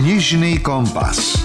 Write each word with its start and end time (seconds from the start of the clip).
Knižný 0.00 0.64
kompas. 0.64 1.36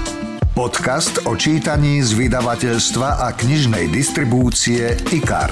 Podcast 0.56 1.28
o 1.28 1.36
čítaní 1.36 2.00
z 2.00 2.16
vydavateľstva 2.16 3.28
a 3.28 3.36
knižnej 3.36 3.92
distribúcie 3.92 4.96
IKAR. 5.12 5.52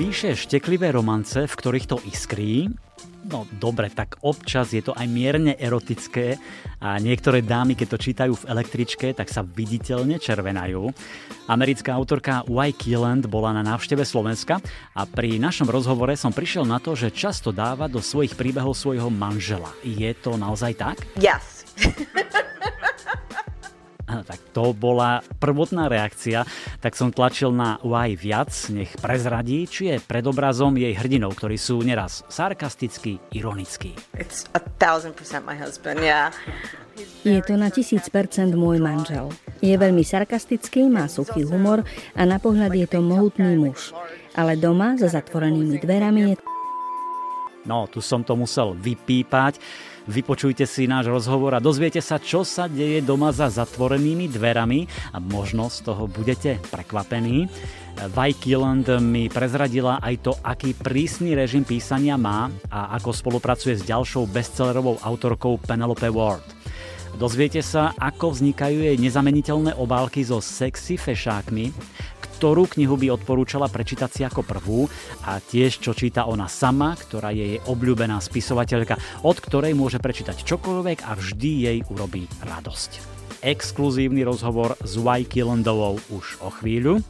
Píše 0.00 0.32
šteklivé 0.32 0.88
romance, 0.96 1.44
v 1.44 1.52
ktorých 1.52 1.84
to 1.84 2.00
iskrí, 2.08 2.72
No 3.28 3.44
dobre, 3.60 3.92
tak 3.92 4.16
občas 4.24 4.72
je 4.72 4.80
to 4.80 4.96
aj 4.96 5.04
mierne 5.04 5.52
erotické 5.60 6.40
a 6.80 6.96
niektoré 6.96 7.44
dámy, 7.44 7.76
keď 7.76 7.88
to 7.92 7.98
čítajú 8.00 8.32
v 8.32 8.48
električke, 8.48 9.12
tak 9.12 9.28
sa 9.28 9.44
viditeľne 9.44 10.16
červenajú. 10.16 10.88
Americká 11.52 11.92
autorka 11.92 12.40
Y. 12.48 12.72
Keeland 12.80 13.28
bola 13.28 13.52
na 13.52 13.60
návšteve 13.60 14.08
Slovenska 14.08 14.64
a 14.96 15.04
pri 15.04 15.36
našom 15.36 15.68
rozhovore 15.68 16.16
som 16.16 16.32
prišiel 16.32 16.64
na 16.64 16.80
to, 16.80 16.96
že 16.96 17.12
často 17.12 17.52
dáva 17.52 17.92
do 17.92 18.00
svojich 18.00 18.32
príbehov 18.32 18.72
svojho 18.72 19.12
manžela. 19.12 19.68
Je 19.84 20.08
to 20.16 20.40
naozaj 20.40 20.72
tak? 20.80 20.96
Yes. 21.20 21.68
tak 24.26 24.40
to 24.50 24.74
bola 24.74 25.22
prvotná 25.38 25.86
reakcia, 25.86 26.44
tak 26.82 26.98
som 26.98 27.14
tlačil 27.14 27.54
na 27.54 27.78
Y 27.82 28.18
viac, 28.18 28.50
nech 28.74 28.90
prezradí, 28.98 29.64
či 29.70 29.94
je 29.94 29.96
pred 30.02 30.24
obrazom 30.26 30.74
jej 30.74 30.92
hrdinov, 30.94 31.38
ktorí 31.38 31.56
sú 31.56 31.80
neraz 31.80 32.26
sarkastickí, 32.28 33.22
ironickí. 33.32 33.94
Yeah. 36.00 36.30
Je 37.24 37.40
to 37.40 37.56
na 37.56 37.72
tisíc 37.72 38.12
percent 38.12 38.52
môj 38.52 38.76
manžel. 38.82 39.32
Je 39.64 39.72
veľmi 39.72 40.04
sarkastický, 40.04 40.88
má 40.88 41.08
suchý 41.08 41.48
humor 41.48 41.84
a 42.12 42.22
na 42.28 42.36
pohľad 42.36 42.76
je 42.76 42.86
to 42.88 43.00
mohutný 43.00 43.56
muž. 43.56 43.96
Ale 44.36 44.56
doma, 44.60 44.96
za 45.00 45.08
zatvorenými 45.08 45.80
dverami, 45.80 46.20
je 46.32 46.36
No, 47.60 47.84
tu 47.92 48.00
som 48.00 48.24
to 48.24 48.32
musel 48.40 48.72
vypípať. 48.72 49.60
Vypočujte 50.10 50.66
si 50.66 50.90
náš 50.90 51.06
rozhovor 51.06 51.54
a 51.54 51.62
dozviete 51.62 52.02
sa, 52.02 52.18
čo 52.18 52.42
sa 52.42 52.66
deje 52.66 52.98
doma 52.98 53.30
za 53.30 53.46
zatvorenými 53.46 54.26
dverami 54.26 54.90
a 55.14 55.22
možno 55.22 55.70
z 55.70 55.86
toho 55.86 56.10
budete 56.10 56.58
prekvapení. 56.66 57.46
Vajkiland 58.10 58.90
mi 58.98 59.30
prezradila 59.30 60.02
aj 60.02 60.14
to, 60.18 60.32
aký 60.42 60.74
prísny 60.74 61.38
režim 61.38 61.62
písania 61.62 62.18
má 62.18 62.50
a 62.74 62.98
ako 62.98 63.14
spolupracuje 63.14 63.78
s 63.78 63.86
ďalšou 63.86 64.26
bestsellerovou 64.26 64.98
autorkou 64.98 65.62
Penelope 65.62 66.10
Ward. 66.10 66.42
Dozviete 67.14 67.62
sa, 67.62 67.94
ako 67.94 68.34
vznikajú 68.34 68.82
jej 68.90 68.98
nezameniteľné 68.98 69.78
obálky 69.78 70.26
so 70.26 70.42
sexy 70.42 70.98
fešákmi, 70.98 71.70
ktorú 72.40 72.72
knihu 72.72 72.96
by 72.96 73.20
odporúčala 73.20 73.68
prečítať 73.68 74.08
si 74.08 74.24
ako 74.24 74.40
prvú 74.40 74.88
a 75.28 75.44
tiež 75.44 75.76
čo 75.84 75.92
číta 75.92 76.24
ona 76.24 76.48
sama, 76.48 76.96
ktorá 76.96 77.36
je 77.36 77.44
jej 77.44 77.60
obľúbená 77.68 78.16
spisovateľka, 78.16 78.96
od 79.28 79.36
ktorej 79.44 79.76
môže 79.76 80.00
prečítať 80.00 80.40
čokoľvek 80.48 81.04
a 81.04 81.20
vždy 81.20 81.50
jej 81.68 81.78
urobí 81.92 82.24
radosť 82.40 83.12
exkluzívny 83.40 84.24
rozhovor 84.24 84.76
s 84.84 85.00
Y. 85.00 85.44
Landovou 85.44 85.96
už 86.12 86.40
o 86.44 86.52
chvíľu. 86.52 87.00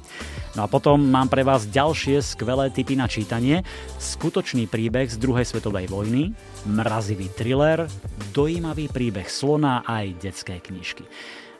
No 0.54 0.60
a 0.62 0.70
potom 0.70 0.98
mám 0.98 1.26
pre 1.26 1.42
vás 1.42 1.66
ďalšie 1.66 2.22
skvelé 2.22 2.70
typy 2.70 2.94
na 2.94 3.10
čítanie. 3.10 3.66
Skutočný 3.98 4.70
príbeh 4.70 5.10
z 5.10 5.18
druhej 5.18 5.46
svetovej 5.46 5.90
vojny, 5.90 6.30
mrazivý 6.70 7.30
thriller, 7.34 7.90
dojímavý 8.30 8.90
príbeh 8.90 9.26
slona 9.26 9.82
aj 9.86 10.22
detské 10.22 10.62
knižky. 10.62 11.02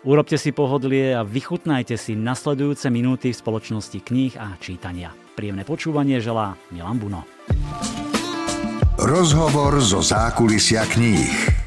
Urobte 0.00 0.40
si 0.40 0.48
pohodlie 0.48 1.12
a 1.12 1.20
vychutnajte 1.20 2.00
si 2.00 2.16
nasledujúce 2.16 2.88
minúty 2.88 3.36
v 3.36 3.40
spoločnosti 3.44 4.00
kníh 4.00 4.32
a 4.40 4.56
čítania. 4.56 5.12
Príjemné 5.36 5.60
počúvanie 5.68 6.24
želá 6.24 6.56
Milan 6.72 6.96
Buno. 6.96 7.28
Rozhovor 8.96 9.76
zo 9.84 10.00
zákulisia 10.00 10.88
kníh. 10.88 11.59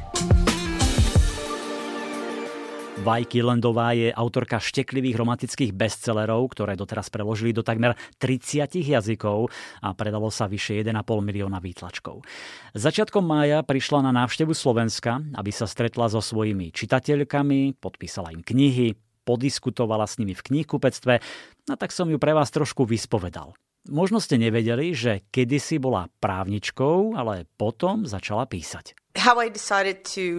Vajky 3.04 3.44
Landová 3.44 3.92
je 3.92 4.16
autorka 4.16 4.64
šteklivých 4.64 5.20
romantických 5.20 5.76
bestsellerov, 5.76 6.56
ktoré 6.56 6.80
doteraz 6.80 7.12
preložili 7.12 7.52
do 7.52 7.60
takmer 7.60 8.00
30 8.16 8.80
jazykov 8.80 9.52
a 9.84 9.92
predalo 9.92 10.32
sa 10.32 10.48
vyše 10.48 10.80
1,5 10.80 11.04
milióna 11.20 11.60
výtlačkov. 11.60 12.24
Začiatkom 12.72 13.28
mája 13.28 13.60
prišla 13.60 14.08
na 14.08 14.16
návštevu 14.24 14.56
Slovenska, 14.56 15.20
aby 15.36 15.52
sa 15.52 15.68
stretla 15.68 16.08
so 16.08 16.24
svojimi 16.24 16.72
čitateľkami, 16.72 17.76
podpísala 17.84 18.32
im 18.32 18.40
knihy, 18.40 18.96
podiskutovala 19.28 20.08
s 20.08 20.16
nimi 20.24 20.32
v 20.32 20.40
knihkupectve, 20.40 21.20
no 21.68 21.74
tak 21.76 21.92
som 21.92 22.08
ju 22.08 22.16
pre 22.16 22.32
vás 22.32 22.56
trošku 22.56 22.88
vyspovedal. 22.88 23.52
Možno 23.92 24.24
ste 24.24 24.40
nevedeli, 24.40 24.96
že 24.96 25.28
kedysi 25.28 25.76
bola 25.76 26.08
právničkou, 26.24 27.20
ale 27.20 27.52
potom 27.60 28.08
začala 28.08 28.48
písať. 28.48 28.96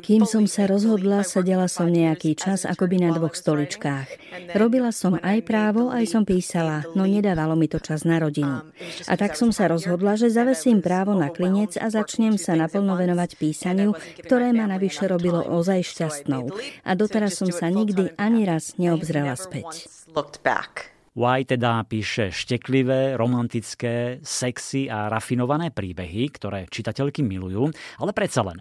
Kým 0.02 0.26
som 0.26 0.44
sa 0.50 0.66
rozhodla, 0.66 1.22
sedela 1.22 1.70
som 1.70 1.86
nejaký 1.86 2.34
čas 2.34 2.66
akoby 2.66 3.06
na 3.06 3.14
dvoch 3.14 3.38
stoličkách. 3.38 4.08
Robila 4.58 4.90
som 4.90 5.14
aj 5.14 5.46
právo, 5.46 5.94
aj 5.94 6.10
som 6.10 6.26
písala, 6.26 6.82
no 6.98 7.06
nedávalo 7.06 7.54
mi 7.54 7.70
to 7.70 7.78
čas 7.78 8.02
na 8.02 8.18
rodinu. 8.18 8.66
A 9.06 9.14
tak 9.14 9.38
som 9.38 9.54
sa 9.54 9.70
rozhodla, 9.70 10.18
že 10.18 10.26
zavesím 10.26 10.82
právo 10.82 11.14
na 11.14 11.30
klinec 11.30 11.78
a 11.78 11.86
začnem 11.86 12.34
sa 12.34 12.58
naplno 12.58 12.98
venovať 12.98 13.38
písaniu, 13.38 13.94
ktoré 14.26 14.50
ma 14.50 14.66
navyše 14.66 15.06
robilo 15.06 15.38
ozaj 15.40 15.94
šťastnou. 15.94 16.50
A 16.82 16.90
doteraz 16.98 17.38
som 17.38 17.54
sa 17.54 17.70
nikdy 17.70 18.18
ani 18.18 18.42
raz 18.42 18.74
neobzrela 18.74 19.38
späť. 19.38 19.86
Y 21.14 21.46
teda 21.46 21.86
píše 21.86 22.34
šteklivé, 22.34 23.14
romantické, 23.14 24.18
sexy 24.18 24.90
a 24.90 25.06
rafinované 25.06 25.70
príbehy, 25.70 26.26
ktoré 26.34 26.66
čitateľky 26.66 27.22
milujú, 27.22 27.70
ale 28.02 28.10
predsa 28.10 28.42
len. 28.42 28.58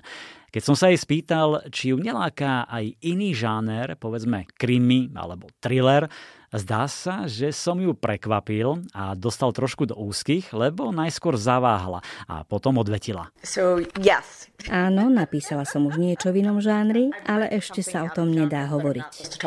Keď 0.53 0.61
som 0.61 0.77
sa 0.77 0.93
jej 0.93 1.01
spýtal, 1.01 1.65
či 1.73 1.89
ju 1.89 1.97
neláka 1.97 2.69
aj 2.69 2.93
iný 3.01 3.33
žáner, 3.33 3.97
povedzme 3.97 4.45
krimi 4.53 5.09
alebo 5.17 5.49
thriller, 5.57 6.05
zdá 6.53 6.85
sa, 6.85 7.25
že 7.25 7.49
som 7.49 7.81
ju 7.81 7.97
prekvapil 7.97 8.85
a 8.93 9.17
dostal 9.17 9.49
trošku 9.49 9.89
do 9.89 9.97
úzkých, 9.97 10.53
lebo 10.53 10.93
najskôr 10.93 11.33
zaváhla 11.41 12.05
a 12.29 12.45
potom 12.45 12.77
odvetila. 12.77 13.33
So, 13.41 13.81
yes. 13.97 14.53
Áno, 14.69 15.09
napísala 15.09 15.65
som 15.65 15.89
už 15.89 15.97
niečo 15.97 16.29
v 16.29 16.45
inom 16.45 16.61
žánri, 16.61 17.09
ale 17.25 17.49
ešte 17.49 17.81
sa 17.81 18.05
o 18.05 18.13
tom 18.13 18.29
nedá 18.29 18.69
hovoriť. 18.69 19.41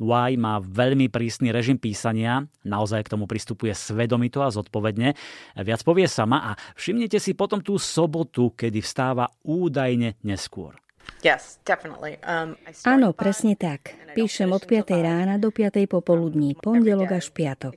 Y 0.00 0.32
má 0.40 0.56
veľmi 0.64 1.12
prísny 1.12 1.52
režim 1.52 1.76
písania, 1.76 2.48
naozaj 2.64 3.04
k 3.04 3.12
tomu 3.12 3.28
pristupuje 3.28 3.76
svedomito 3.76 4.40
a 4.40 4.48
zodpovedne. 4.48 5.12
Viac 5.60 5.80
povie 5.84 6.08
sama 6.08 6.40
a 6.40 6.50
všimnete 6.72 7.20
si 7.20 7.36
potom 7.36 7.60
tú 7.60 7.76
sobotu, 7.76 8.56
kedy 8.56 8.80
vstáva 8.80 9.28
údajne 9.44 10.16
neskôr. 10.24 10.80
Um, 11.20 12.56
Áno, 12.88 13.12
presne 13.12 13.52
tak. 13.52 13.92
Píšem 14.10 14.50
od 14.50 14.64
5. 14.64 14.90
rána 15.04 15.36
do 15.36 15.52
5. 15.52 15.84
popoludní, 15.86 16.56
pondelok 16.56 17.20
až 17.20 17.30
piatok. 17.30 17.76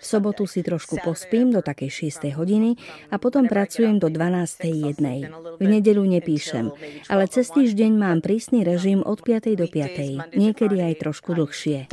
V 0.00 0.04
sobotu 0.04 0.48
si 0.48 0.64
trošku 0.64 0.98
pospím 1.04 1.52
do 1.54 1.60
takej 1.60 2.10
6. 2.10 2.32
hodiny 2.34 2.74
a 3.12 3.20
potom 3.20 3.46
pracujem 3.46 4.00
do 4.00 4.08
12. 4.10 4.72
jednej. 4.72 5.28
V 5.60 5.66
nedelu 5.68 6.02
nepíšem, 6.02 6.72
ale 7.12 7.30
cez 7.30 7.52
týždeň 7.52 7.92
mám 7.94 8.18
prísny 8.24 8.64
režim 8.66 9.04
od 9.04 9.20
5. 9.22 9.54
do 9.54 9.68
5. 9.68 10.34
Niekedy 10.34 10.76
aj 10.82 10.94
trošku 10.98 11.36
dlhšie. 11.36 11.92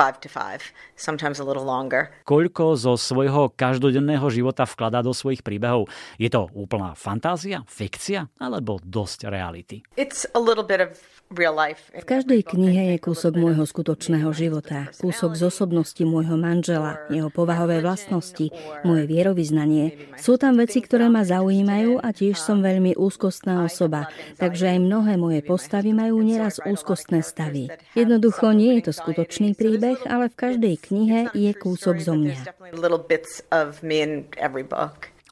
Koľko 2.25 2.63
zo 2.79 2.93
svojho 2.95 3.43
každodenného 3.53 4.27
života 4.31 4.63
vkladá 4.65 5.03
do 5.05 5.13
svojich 5.13 5.45
príbehov? 5.45 5.91
Je 6.17 6.31
to 6.31 6.49
úplná 6.55 6.95
fantázia, 6.97 7.61
fikcia 7.67 8.31
alebo 8.39 8.79
dosť 8.81 9.29
reality? 9.29 9.85
It's 9.99 10.25
a 10.33 10.41
little 10.41 10.65
bit 10.65 10.84
v 11.25 12.05
každej 12.05 12.45
knihe 12.45 12.95
je 12.95 12.97
kúsok 13.01 13.33
môjho 13.33 13.65
skutočného 13.65 14.29
života, 14.29 14.93
kúsok 15.01 15.33
z 15.33 15.49
osobnosti 15.49 15.97
môjho 16.05 16.37
manžela, 16.37 17.01
jeho 17.09 17.33
povahové 17.33 17.81
vlastnosti, 17.81 18.53
moje 18.85 19.03
vierovýznanie. 19.09 20.15
Sú 20.21 20.37
tam 20.37 20.61
veci, 20.61 20.85
ktoré 20.85 21.09
ma 21.09 21.25
zaujímajú 21.25 21.97
a 21.97 22.13
tiež 22.13 22.37
som 22.37 22.61
veľmi 22.61 22.93
úzkostná 22.93 23.65
osoba, 23.65 24.05
takže 24.37 24.77
aj 24.77 24.79
mnohé 24.85 25.17
moje 25.17 25.41
postavy 25.41 25.97
majú 25.97 26.21
nieraz 26.21 26.61
úzkostné 26.61 27.25
stavy. 27.25 27.73
Jednoducho 27.97 28.53
nie 28.53 28.77
je 28.79 28.93
to 28.93 28.93
skutočný 28.93 29.57
príbeh, 29.57 29.97
ale 30.05 30.29
v 30.29 30.37
každej 30.37 30.75
knihe 30.77 31.19
je 31.33 31.51
kúsok 31.57 32.05
zo 32.05 32.13
mňa. 32.13 32.37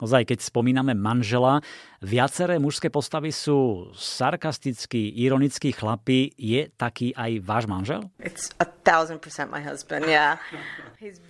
Ozaj, 0.02 0.26
keď 0.26 0.38
spomíname 0.42 0.90
manžela, 0.98 1.62
viaceré 2.02 2.58
mužské 2.58 2.90
postavy 2.90 3.30
sú 3.30 3.94
sarkastickí, 3.94 5.14
ironickí 5.22 5.70
chlapi. 5.70 6.34
Je 6.34 6.66
taký 6.74 7.14
aj 7.14 7.38
váš 7.38 7.70
manžel? 7.70 8.02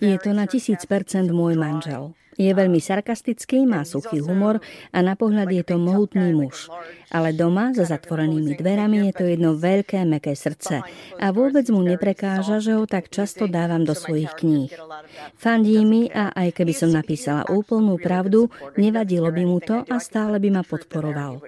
Je 0.01 0.17
to 0.17 0.29
na 0.33 0.49
tisíc 0.49 0.81
percent 0.89 1.29
môj 1.29 1.53
manžel. 1.61 2.17
Je 2.35 2.51
veľmi 2.51 2.83
sarkastický, 2.83 3.63
má 3.63 3.87
suchý 3.87 4.19
humor 4.19 4.59
a 4.91 4.99
na 4.99 5.15
pohľad 5.15 5.47
je 5.55 5.63
to 5.63 5.79
mohutný 5.79 6.35
muž. 6.35 6.67
Ale 7.15 7.31
doma, 7.31 7.71
za 7.71 7.87
zatvorenými 7.87 8.59
dverami, 8.59 9.07
je 9.07 9.13
to 9.15 9.23
jedno 9.23 9.55
veľké, 9.55 10.03
meké 10.03 10.35
srdce. 10.35 10.83
A 11.15 11.27
vôbec 11.31 11.63
mu 11.71 11.79
neprekáža, 11.79 12.59
že 12.59 12.75
ho 12.75 12.83
tak 12.83 13.07
často 13.07 13.47
dávam 13.47 13.87
do 13.87 13.95
svojich 13.95 14.35
kníh. 14.35 14.67
Fandí 15.39 15.79
mi 15.87 16.11
a 16.11 16.35
aj 16.35 16.59
keby 16.59 16.73
som 16.75 16.91
napísala 16.91 17.47
úplnú 17.47 17.95
pravdu, 17.95 18.51
nevadilo 18.75 19.31
by 19.31 19.43
mu 19.47 19.63
to 19.63 19.87
a 19.87 19.95
stále 20.03 20.35
by 20.35 20.59
ma 20.59 20.63
podporoval. 20.67 21.39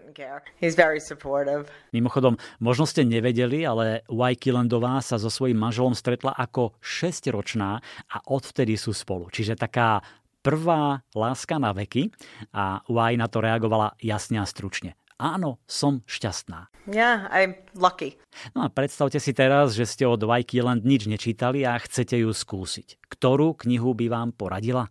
Mimochodom, 1.91 2.33
možno 2.63 2.85
ste 2.87 3.03
nevedeli, 3.03 3.67
ale 3.67 4.07
Wyke 4.07 4.55
Landová 4.55 5.03
sa 5.03 5.19
so 5.19 5.27
svojím 5.27 5.59
manželom 5.59 5.93
stretla 5.93 6.31
ako 6.31 6.79
6-ročná 6.79 7.83
a 8.07 8.17
odvtedy 8.31 8.79
sú 8.79 8.95
spolu. 8.95 9.27
Čiže 9.27 9.59
taká 9.59 9.99
prvá 10.47 11.03
láska 11.11 11.59
na 11.59 11.75
veky 11.75 12.07
a 12.55 12.79
Y 12.87 13.19
na 13.19 13.27
to 13.27 13.43
reagovala 13.43 13.99
jasne 13.99 14.39
a 14.39 14.47
stručne. 14.47 14.95
Áno, 15.19 15.59
som 15.67 16.07
šťastná. 16.07 16.71
Yeah, 16.87 17.27
I'm 17.33 17.59
lucky. 17.75 18.15
No 18.55 18.63
a 18.63 18.71
predstavte 18.71 19.19
si 19.19 19.35
teraz, 19.35 19.75
že 19.75 19.83
ste 19.83 20.07
od 20.07 20.23
Y 20.23 20.63
Land 20.63 20.87
nič 20.87 21.11
nečítali 21.11 21.67
a 21.67 21.75
chcete 21.75 22.23
ju 22.23 22.31
skúsiť. 22.31 23.11
Ktorú 23.11 23.59
knihu 23.59 23.91
by 23.91 24.07
vám 24.07 24.29
poradila? 24.31 24.87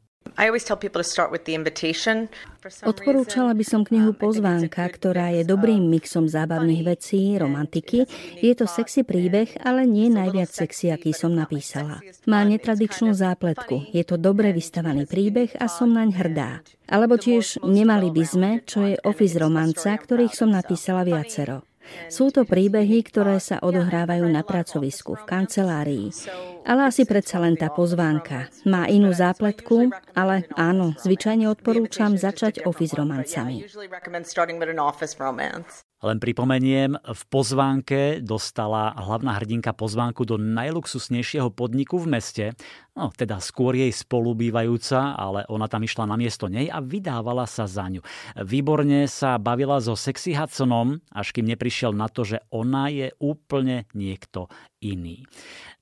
Odporúčala 2.83 3.55
by 3.55 3.65
som 3.65 3.87
knihu 3.87 4.11
um, 4.11 4.19
Pozvánka, 4.19 4.83
ktorá 4.91 5.31
je 5.31 5.47
dobrým 5.47 5.87
mixom 5.87 6.27
zábavných 6.27 6.83
vecí, 6.83 7.39
romantiky. 7.39 8.11
Je 8.43 8.53
to 8.59 8.67
sexy 8.67 9.07
príbeh, 9.07 9.55
ale 9.63 9.87
nie 9.87 10.11
najviac 10.11 10.51
sexy, 10.51 10.91
aký 10.91 11.15
som 11.15 11.31
napísala. 11.31 12.03
Má 12.27 12.43
netradičnú 12.43 13.15
zápletku, 13.15 13.95
je 13.95 14.03
to 14.03 14.19
dobre 14.19 14.51
vystavaný 14.51 15.07
príbeh 15.07 15.55
a 15.63 15.71
som 15.71 15.95
naň 15.95 16.11
hrdá. 16.19 16.51
Alebo 16.91 17.19
tiež 17.19 17.63
Nemali 17.63 18.09
by 18.11 18.25
sme, 18.25 18.51
čo 18.65 18.87
je 18.87 18.97
office 19.05 19.37
romanca, 19.37 19.93
ktorých 19.95 20.35
som 20.35 20.51
napísala 20.51 21.05
viacero. 21.05 21.67
Sú 22.11 22.35
to 22.35 22.43
príbehy, 22.43 23.03
ktoré 23.07 23.39
sa 23.39 23.63
odohrávajú 23.63 24.27
na 24.27 24.43
pracovisku, 24.43 25.15
v 25.15 25.23
kancelárii. 25.27 26.11
Ale 26.67 26.91
asi 26.91 27.07
predsa 27.07 27.39
len 27.39 27.55
tá 27.55 27.71
pozvánka. 27.71 28.51
Má 28.67 28.91
inú 28.91 29.15
zápletku, 29.15 29.95
ale 30.19 30.51
áno, 30.59 30.99
zvyčajne 30.99 31.47
odporúčam 31.47 32.19
začať 32.19 32.67
office 32.67 32.99
romancami. 32.99 33.63
Len 36.05 36.21
pripomeniem, 36.21 36.93
v 37.01 37.23
pozvánke 37.33 38.21
dostala 38.21 38.93
hlavná 39.01 39.33
hrdinka 39.41 39.73
pozvánku 39.73 40.29
do 40.29 40.37
najluxusnejšieho 40.37 41.49
podniku 41.57 41.97
v 41.97 42.21
meste, 42.21 42.45
no 42.93 43.09
teda 43.17 43.41
skôr 43.41 43.73
jej 43.73 43.89
spolubývajúca, 43.89 45.17
ale 45.17 45.49
ona 45.49 45.65
tam 45.73 45.89
išla 45.89 46.05
na 46.05 46.21
miesto 46.21 46.53
nej 46.53 46.69
a 46.69 46.85
vydávala 46.85 47.49
sa 47.49 47.65
za 47.65 47.89
ňu. 47.89 48.05
Výborne 48.45 49.09
sa 49.09 49.41
bavila 49.41 49.81
so 49.81 49.97
sexy 49.97 50.37
Hudsonom, 50.37 51.01
až 51.17 51.33
kým 51.33 51.49
neprišiel 51.49 51.97
na 51.97 52.13
to, 52.13 52.29
že 52.29 52.45
ona 52.53 52.93
je 52.93 53.17
úplne 53.17 53.89
niekto 53.97 54.53
iný. 54.83 55.25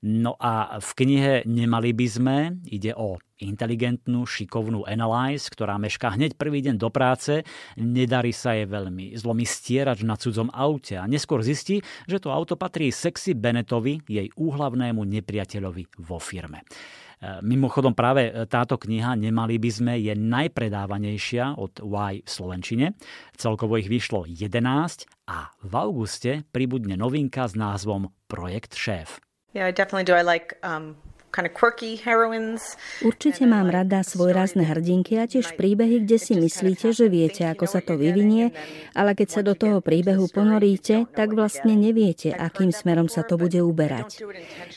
No 0.05 0.37
a 0.37 0.77
v 0.77 0.89
knihe 0.95 1.33
Nemali 1.49 1.91
by 1.91 2.07
sme 2.07 2.37
ide 2.69 2.93
o 2.93 3.17
inteligentnú, 3.41 4.23
šikovnú 4.23 4.87
Analyze, 4.87 5.51
ktorá 5.51 5.75
mešká 5.75 6.15
hneď 6.15 6.39
prvý 6.39 6.63
deň 6.63 6.75
do 6.79 6.87
práce, 6.87 7.43
nedarí 7.75 8.31
sa 8.31 8.55
jej 8.55 8.63
veľmi, 8.63 9.11
zlomí 9.19 9.43
stierač 9.43 10.07
na 10.07 10.15
cudzom 10.15 10.47
aute 10.55 10.95
a 10.95 11.03
neskôr 11.03 11.43
zistí, 11.43 11.83
že 12.07 12.23
to 12.23 12.31
auto 12.31 12.55
patrí 12.55 12.95
sexy 12.95 13.35
Bennettovi, 13.35 13.99
jej 14.07 14.31
úhlavnému 14.39 15.03
nepriateľovi 15.03 15.99
vo 15.99 16.17
firme. 16.21 16.63
E, 16.63 17.43
mimochodom 17.43 17.91
práve 17.91 18.31
táto 18.47 18.79
kniha 18.79 19.19
Nemali 19.19 19.59
by 19.59 19.69
sme 19.71 19.93
je 19.99 20.15
najpredávanejšia 20.15 21.59
od 21.59 21.83
Y 21.83 22.23
v 22.23 22.29
Slovenčine. 22.29 22.95
Celkovo 23.35 23.75
ich 23.75 23.91
vyšlo 23.91 24.27
11 24.27 25.27
a 25.27 25.51
v 25.59 25.73
auguste 25.73 26.45
pribudne 26.53 26.95
novinka 26.95 27.49
s 27.49 27.57
názvom 27.57 28.13
Projekt 28.35 28.75
Šéf. 28.75 29.23
Yeah, 29.55 29.71
definitely 29.71 30.03
do. 30.03 30.11
I 30.11 30.27
like 30.27 30.59
um, 30.67 30.99
kind 31.35 31.47
of 31.47 31.53
quirky 31.55 31.95
heroines. 31.99 32.79
Určite 33.03 33.43
mám 33.43 33.67
rada 33.67 34.03
svojrázne 34.03 34.63
hrdinky 34.63 35.19
a 35.19 35.27
tiež 35.27 35.59
príbehy, 35.59 36.07
kde 36.07 36.15
si 36.19 36.33
myslíte, 36.35 36.91
že 36.95 37.11
viete, 37.11 37.43
ako 37.43 37.67
sa 37.67 37.79
to 37.79 37.99
vyvinie, 37.99 38.55
ale 38.95 39.15
keď 39.15 39.27
sa 39.27 39.41
do 39.43 39.55
toho 39.55 39.83
príbehu 39.83 40.31
ponoríte, 40.31 41.07
tak 41.11 41.31
vlastne 41.35 41.75
neviete, 41.75 42.31
akým 42.31 42.71
smerom 42.71 43.11
sa 43.11 43.27
to 43.27 43.35
bude 43.35 43.59
uberať. 43.59 44.23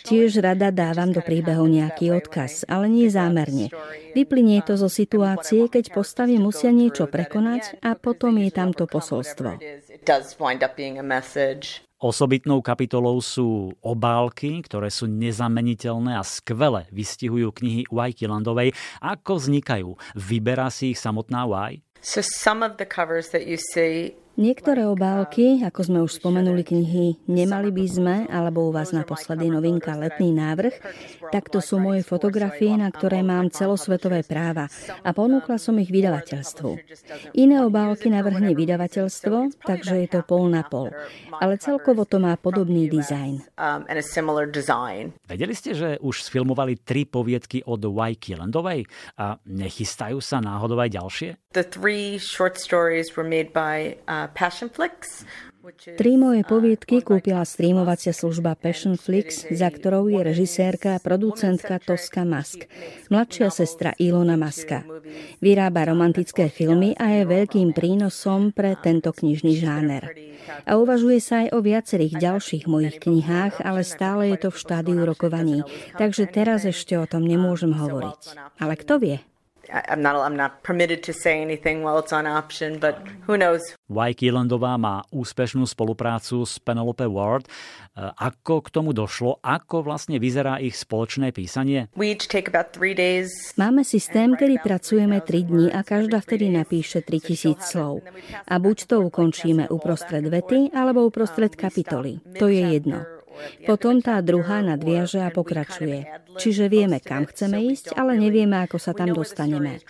Tiež 0.03 0.39
rada 0.43 0.75
dávam 0.75 1.15
do 1.15 1.23
príbehu 1.23 1.67
nejaký 1.71 2.15
odkaz, 2.15 2.67
ale 2.67 2.87
nie 2.87 3.07
zámerne. 3.07 3.71
Vyplynie 4.19 4.63
to 4.67 4.75
zo 4.75 4.91
situácie, 4.91 5.71
keď 5.71 5.95
postavy 5.95 6.43
musia 6.43 6.75
niečo 6.75 7.07
prekonať 7.07 7.83
a 7.83 7.95
potom 7.95 8.35
je 8.39 8.51
tam 8.51 8.75
to 8.75 8.87
posolstvo. 8.87 9.59
Osobitnou 11.99 12.63
kapitolou 12.63 13.19
sú 13.19 13.75
obálky, 13.83 14.63
ktoré 14.63 14.87
sú 14.87 15.11
nezameniteľné 15.11 16.15
a 16.15 16.23
skvele 16.23 16.87
vystihujú 16.95 17.51
knihy 17.51 17.91
Wajky 17.91 18.31
Landovej. 18.31 18.71
Ako 19.03 19.43
vznikajú? 19.43 19.99
Vyberá 20.15 20.71
si 20.71 20.95
ich 20.95 21.03
samotná 21.03 21.43
Y? 21.75 21.83
So 21.99 22.23
some 22.23 22.63
of 22.63 22.79
the 22.79 22.87
covers 22.87 23.35
that 23.35 23.51
you 23.51 23.59
see 23.59 24.15
Niektoré 24.39 24.87
obálky, 24.87 25.67
ako 25.67 25.81
sme 25.83 25.99
už 26.07 26.23
spomenuli 26.23 26.63
knihy 26.63 27.27
Nemali 27.27 27.75
by 27.75 27.87
sme, 27.91 28.17
alebo 28.31 28.71
u 28.71 28.73
vás 28.73 28.95
naposledy 28.95 29.51
novinka 29.51 29.99
Letný 29.99 30.31
návrh, 30.31 30.79
tak 31.35 31.51
to 31.51 31.59
sú 31.59 31.83
moje 31.83 32.07
fotografie, 32.07 32.71
na 32.79 32.87
ktoré 32.87 33.27
mám 33.27 33.51
celosvetové 33.51 34.23
práva 34.23 34.71
a 35.03 35.11
ponúkla 35.11 35.59
som 35.59 35.75
ich 35.83 35.91
vydavateľstvu. 35.91 36.71
Iné 37.35 37.67
obálky 37.67 38.15
navrhne 38.15 38.55
vydavateľstvo, 38.55 39.59
takže 39.67 40.07
je 40.07 40.09
to 40.09 40.23
pol 40.23 40.47
na 40.47 40.63
pol. 40.63 40.95
Ale 41.43 41.59
celkovo 41.59 42.07
to 42.07 42.23
má 42.23 42.39
podobný 42.39 42.87
dizajn. 42.87 43.43
Vedeli 45.27 45.55
ste, 45.59 45.71
že 45.75 45.99
už 45.99 46.15
sfilmovali 46.31 46.79
tri 46.87 47.11
poviedky 47.11 47.67
od 47.67 47.83
Y. 47.83 48.15
Killandovej 48.23 48.87
a 49.19 49.35
nechystajú 49.51 50.23
sa 50.23 50.39
náhodou 50.39 50.79
aj 50.79 50.95
ďalšie? 50.95 51.31
The 51.59 51.65
three 51.65 52.23
short 52.23 52.61
stories 52.61 53.17
were 53.17 53.25
made 53.25 53.57
by 53.57 53.97
uh, 54.05 54.28
Tri 55.99 56.17
moje 56.17 56.49
poviedky 56.49 57.05
kúpila 57.05 57.45
streamovacia 57.45 58.17
služba 58.17 58.57
Passionflix, 58.57 59.45
za 59.53 59.69
ktorou 59.69 60.09
je 60.09 60.25
režisérka 60.25 60.97
a 60.97 61.03
producentka 61.03 61.77
Toska 61.77 62.25
Musk, 62.25 62.65
mladšia 63.13 63.53
sestra 63.53 63.93
Ilona 64.01 64.41
Maska. 64.41 64.89
Vyrába 65.45 65.85
romantické 65.93 66.49
filmy 66.49 66.97
a 66.97 67.21
je 67.21 67.29
veľkým 67.29 67.77
prínosom 67.77 68.57
pre 68.57 68.81
tento 68.81 69.13
knižný 69.13 69.61
žáner. 69.61 70.09
A 70.65 70.81
uvažuje 70.81 71.21
sa 71.21 71.45
aj 71.45 71.49
o 71.53 71.61
viacerých 71.61 72.17
ďalších 72.17 72.65
mojich 72.65 72.97
knihách, 73.05 73.61
ale 73.61 73.85
stále 73.85 74.33
je 74.33 74.49
to 74.49 74.49
v 74.49 74.61
štádiu 74.65 75.05
rokovaní, 75.05 75.67
takže 76.01 76.31
teraz 76.33 76.65
ešte 76.65 76.97
o 76.97 77.05
tom 77.05 77.29
nemôžem 77.29 77.77
hovoriť. 77.77 78.57
Ale 78.57 78.73
kto 78.79 78.95
vie? 78.97 79.19
I'm 79.69 80.01
not, 80.01 80.17
I'm 80.17 80.37
not 80.37 80.65
permitted 80.65 81.05
to 81.05 81.13
say 81.13 81.43
anything 81.43 81.85
while 81.85 82.01
it's 82.01 82.13
on 82.13 82.25
option, 82.27 82.81
but 82.81 83.05
who 83.29 83.37
knows. 83.37 83.61
Wyke 83.89 84.25
Irlandová 84.25 84.81
má 84.81 85.05
úspešnú 85.13 85.69
spoluprácu 85.69 86.41
s 86.49 86.57
Penelope 86.57 87.05
Ward. 87.05 87.45
E, 87.45 87.51
ako 88.17 88.65
k 88.65 88.69
tomu 88.73 88.97
došlo? 88.97 89.45
Ako 89.45 89.85
vlastne 89.85 90.17
vyzerá 90.17 90.57
ich 90.65 90.73
spoločné 90.73 91.37
písanie? 91.37 91.93
We 91.93 92.17
each 92.17 92.33
take 92.33 92.49
about 92.49 92.73
three 92.73 92.97
days. 92.97 93.29
Máme 93.61 93.85
systém, 93.85 94.33
kedy 94.33 94.65
pracujeme 94.65 95.21
3 95.21 95.45
dní 95.45 95.67
a 95.73 95.85
každá 95.85 96.25
vtedy 96.25 96.49
napíše 96.49 97.05
3000 97.05 97.61
slov. 97.61 98.01
A 98.49 98.55
buď 98.57 98.89
to 98.89 99.05
ukončíme 99.05 99.69
uprostred 99.69 100.25
vety, 100.25 100.73
alebo 100.73 101.05
uprostred 101.05 101.53
kapitoly. 101.53 102.25
To 102.41 102.49
je 102.49 102.65
jedno. 102.65 103.18
Potom 103.65 104.01
tá 104.05 104.21
druhá 104.21 104.61
nadviaže 104.63 105.23
a 105.23 105.33
pokračuje. 105.33 106.07
Čiže 106.39 106.71
vieme, 106.71 107.03
kam 107.03 107.27
chceme 107.27 107.59
ísť, 107.73 107.97
ale 107.99 108.15
nevieme, 108.19 108.61
ako 108.65 108.79
sa 108.79 108.93
tam 108.95 109.11
dostaneme. 109.15 109.83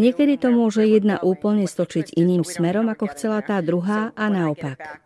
Niekedy 0.00 0.40
to 0.40 0.50
môže 0.50 0.82
jedna 0.82 1.22
úplne 1.22 1.68
stočiť 1.68 2.16
iným 2.18 2.42
smerom, 2.42 2.90
ako 2.90 3.04
chcela 3.14 3.44
tá 3.44 3.60
druhá 3.60 4.10
a 4.16 4.24
naopak. 4.32 5.04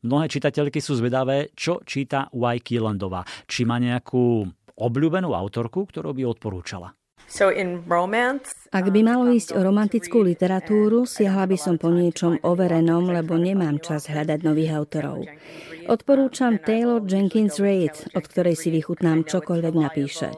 Mnohé 0.00 0.26
čitateľky 0.32 0.80
sú 0.80 0.92
zvedavé, 0.96 1.52
čo 1.52 1.84
číta 1.84 2.32
Y. 2.32 2.56
Keelandová. 2.64 3.20
Či 3.44 3.68
má 3.68 3.76
nejakú 3.76 4.48
obľúbenú 4.80 5.36
autorku, 5.36 5.84
ktorú 5.84 6.16
by 6.16 6.24
odporúčala. 6.24 6.96
Ak 8.70 8.86
by 8.90 9.00
malo 9.06 9.30
ísť 9.30 9.54
o 9.54 9.60
romantickú 9.62 10.18
literatúru, 10.26 11.06
siahla 11.06 11.46
by 11.46 11.54
som 11.54 11.78
po 11.78 11.86
niečom 11.86 12.42
overenom, 12.42 13.06
lebo 13.06 13.38
nemám 13.38 13.78
čas 13.78 14.10
hľadať 14.10 14.42
nových 14.42 14.74
autorov. 14.74 15.30
Odporúčam 15.86 16.58
Taylor 16.58 16.98
Jenkins 17.06 17.62
Reid, 17.62 17.94
od 18.18 18.26
ktorej 18.26 18.58
si 18.58 18.74
vychutnám 18.74 19.30
čokoľvek 19.30 19.74
napíše. 19.78 20.34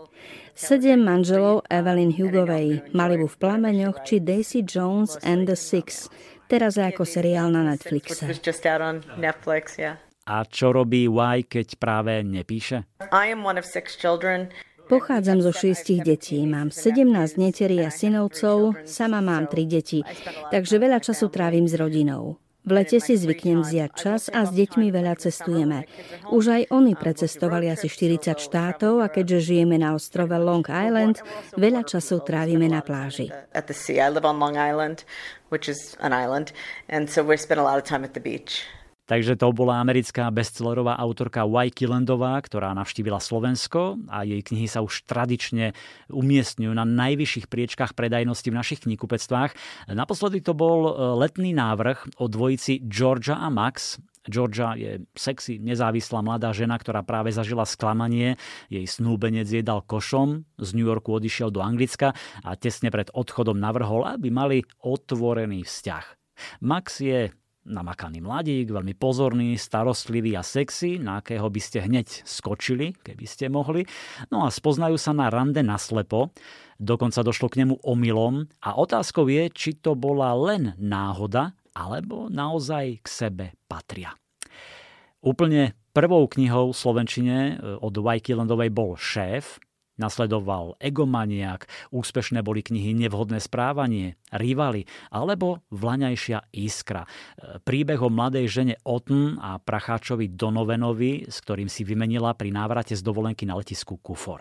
Sedem 0.53 1.01
manželov 1.01 1.65
Evelyn 1.73 2.13
Hugovej, 2.13 2.93
Malibu 2.93 3.25
v 3.25 3.41
plameňoch 3.41 4.05
či 4.05 4.21
Daisy 4.21 4.61
Jones 4.61 5.17
and 5.25 5.49
the 5.49 5.57
Six, 5.57 6.13
teraz 6.45 6.77
ako 6.77 7.09
seriál 7.09 7.49
na 7.49 7.65
Netflixe. 7.73 8.29
A 10.23 10.47
čo 10.47 10.71
robí 10.71 11.11
Y, 11.11 11.41
keď 11.51 11.69
práve 11.83 12.23
nepíše? 12.23 12.87
Pochádzam 14.89 15.39
zo 15.43 15.53
šiestich 15.55 16.03
detí, 16.03 16.43
mám 16.47 16.71
17 16.71 17.39
neterí 17.39 17.83
a 17.83 17.91
synovcov, 17.91 18.75
sama 18.87 19.23
mám 19.23 19.47
tri 19.47 19.67
deti, 19.67 20.03
takže 20.51 20.79
veľa 20.79 20.99
času 20.99 21.31
trávim 21.31 21.67
s 21.67 21.75
rodinou. 21.79 22.43
V 22.62 22.71
lete 22.71 23.03
si 23.03 23.19
zvyknem 23.19 23.67
vziať 23.67 23.91
čas 23.91 24.31
a 24.31 24.47
s 24.47 24.55
deťmi 24.55 24.95
veľa 24.95 25.19
cestujeme. 25.19 25.83
Už 26.31 26.45
aj 26.47 26.62
oni 26.71 26.95
precestovali 26.95 27.67
asi 27.67 27.91
40 27.91 28.39
štátov 28.39 29.03
a 29.03 29.11
keďže 29.11 29.51
žijeme 29.51 29.83
na 29.83 29.99
ostrove 29.99 30.31
Long 30.39 30.62
Island, 30.71 31.19
veľa 31.59 31.83
času 31.83 32.23
trávime 32.23 32.71
na 32.71 32.79
pláži. 32.79 33.35
Takže 39.11 39.35
to 39.35 39.50
bola 39.50 39.82
americká 39.82 40.30
bestsellerová 40.30 40.94
autorka 40.94 41.42
Wyke 41.42 41.90
Landová, 41.90 42.38
ktorá 42.38 42.71
navštívila 42.71 43.18
Slovensko 43.18 43.99
a 44.06 44.23
jej 44.23 44.38
knihy 44.47 44.71
sa 44.71 44.78
už 44.78 45.02
tradične 45.11 45.75
umiestňujú 46.06 46.71
na 46.71 46.87
najvyšších 46.87 47.50
priečkách 47.50 47.99
predajnosti 47.99 48.47
v 48.47 48.59
našich 48.59 48.80
knihkupectvách. 48.87 49.59
Naposledy 49.90 50.38
to 50.38 50.54
bol 50.54 50.87
e, 50.87 50.92
letný 51.18 51.50
návrh 51.50 52.23
o 52.23 52.30
dvojici 52.30 52.87
Georgia 52.87 53.42
a 53.42 53.50
Max. 53.50 53.99
Georgia 54.30 54.78
je 54.78 55.02
sexy, 55.18 55.59
nezávislá 55.59 56.23
mladá 56.23 56.54
žena, 56.54 56.78
ktorá 56.78 57.02
práve 57.02 57.35
zažila 57.35 57.66
sklamanie. 57.66 58.38
Jej 58.71 58.87
snúbenec 58.87 59.50
jedal 59.50 59.82
košom, 59.82 60.47
z 60.62 60.68
New 60.78 60.87
Yorku 60.87 61.18
odišiel 61.18 61.50
do 61.50 61.59
Anglicka 61.59 62.14
a 62.47 62.54
tesne 62.54 62.94
pred 62.94 63.11
odchodom 63.11 63.59
navrhol, 63.59 64.06
aby 64.06 64.30
mali 64.30 64.62
otvorený 64.78 65.66
vzťah. 65.66 66.04
Max 66.62 67.02
je 67.02 67.35
namakaný 67.62 68.19
mladík, 68.23 68.75
veľmi 68.75 68.95
pozorný, 68.99 69.54
starostlivý 69.54 70.35
a 70.35 70.42
sexy, 70.42 70.99
na 70.99 71.23
akého 71.23 71.47
by 71.47 71.61
ste 71.62 71.87
hneď 71.87 72.26
skočili, 72.26 72.95
keby 73.02 73.26
ste 73.26 73.47
mohli. 73.47 73.87
No 74.35 74.47
a 74.47 74.50
spoznajú 74.50 74.99
sa 74.99 75.14
na 75.14 75.31
rande 75.31 75.62
naslepo, 75.62 76.35
dokonca 76.83 77.23
došlo 77.23 77.47
k 77.47 77.62
nemu 77.62 77.75
omylom 77.87 78.50
a 78.66 78.75
otázkou 78.75 79.31
je, 79.31 79.47
či 79.54 79.71
to 79.78 79.95
bola 79.95 80.35
len 80.35 80.75
náhoda, 80.78 81.54
alebo 81.73 82.28
naozaj 82.28 83.00
k 83.00 83.07
sebe 83.09 83.47
patria. 83.71 84.12
Úplne 85.23 85.78
prvou 85.95 86.26
knihou 86.26 86.75
v 86.75 86.76
Slovenčine 86.76 87.38
e, 87.38 87.52
od 87.78 87.95
Wykelandovej 87.95 88.75
bol 88.75 88.99
Šéf, 88.99 89.62
Nasledoval 90.01 90.81
Egomaniak, 90.81 91.69
úspešné 91.93 92.41
boli 92.41 92.65
knihy 92.65 92.97
Nevhodné 92.97 93.45
správanie, 93.45 94.17
Rivali 94.33 94.89
alebo 95.13 95.61
Vlaňajšia 95.69 96.49
iskra. 96.57 97.05
Príbeh 97.61 98.01
o 98.01 98.09
mladej 98.09 98.49
žene 98.49 98.75
Otn 98.89 99.37
a 99.37 99.61
pracháčovi 99.61 100.33
Donovenovi, 100.33 101.29
s 101.29 101.45
ktorým 101.45 101.69
si 101.69 101.85
vymenila 101.85 102.33
pri 102.33 102.49
návrate 102.49 102.97
z 102.97 103.05
dovolenky 103.05 103.45
na 103.45 103.61
letisku 103.61 104.01
Kufor. 104.01 104.41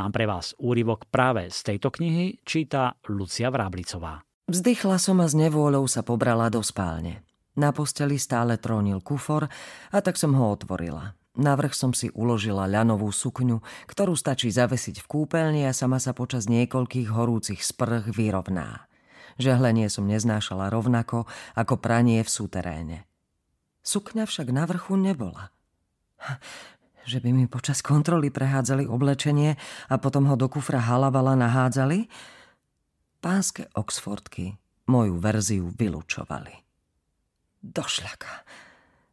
Mám 0.00 0.16
pre 0.16 0.24
vás 0.24 0.56
úryvok 0.56 1.12
práve 1.12 1.52
z 1.52 1.60
tejto 1.60 1.92
knihy, 1.92 2.40
číta 2.40 2.96
Lucia 3.12 3.52
Vráblicová. 3.52 4.24
Vzdychla 4.48 4.96
som 4.96 5.20
a 5.20 5.28
s 5.28 5.36
nevôľou 5.36 5.84
sa 5.84 6.00
pobrala 6.00 6.48
do 6.48 6.64
spálne. 6.64 7.20
Na 7.58 7.74
posteli 7.74 8.16
stále 8.16 8.56
trónil 8.56 9.02
kufor 9.04 9.50
a 9.92 9.98
tak 9.98 10.16
som 10.16 10.32
ho 10.32 10.54
otvorila. 10.54 11.17
Navrh 11.36 11.76
som 11.76 11.92
si 11.92 12.08
uložila 12.16 12.64
ľanovú 12.64 13.12
sukňu, 13.12 13.60
ktorú 13.90 14.16
stačí 14.16 14.48
zavesiť 14.48 15.04
v 15.04 15.06
kúpeľni 15.06 15.68
a 15.68 15.76
sama 15.76 16.00
sa 16.00 16.16
počas 16.16 16.48
niekoľkých 16.48 17.12
horúcich 17.12 17.60
sprch 17.60 18.10
vyrovná. 18.14 18.88
Žehlenie 19.38 19.86
som 19.86 20.08
neznášala 20.10 20.66
rovnako 20.72 21.30
ako 21.54 21.74
pranie 21.78 22.24
v 22.24 22.30
súteréne. 22.32 22.98
Sukňa 23.86 24.26
však 24.26 24.50
na 24.50 24.66
vrchu 24.66 24.98
nebola. 24.98 25.54
Že 27.08 27.24
by 27.24 27.30
mi 27.32 27.44
počas 27.46 27.80
kontroly 27.80 28.28
prehádzali 28.28 28.84
oblečenie 28.84 29.56
a 29.88 29.94
potom 29.96 30.26
ho 30.28 30.34
do 30.34 30.50
kufra 30.50 30.82
halavala 30.82 31.38
nahádzali? 31.38 32.10
Pánske 33.22 33.70
Oxfordky 33.78 34.58
moju 34.90 35.16
verziu 35.16 35.70
vylúčovali. 35.72 36.52
Došľaka. 37.62 38.32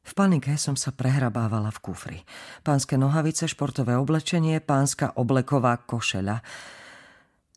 V 0.05 0.11
panike 0.13 0.53
som 0.61 0.77
sa 0.77 0.93
prehrabávala 0.93 1.73
v 1.73 1.79
kufri. 1.81 2.19
Pánske 2.61 2.93
nohavice, 2.93 3.49
športové 3.49 3.97
oblečenie, 3.97 4.61
pánska 4.61 5.17
obleková 5.17 5.81
košeľa. 5.81 6.45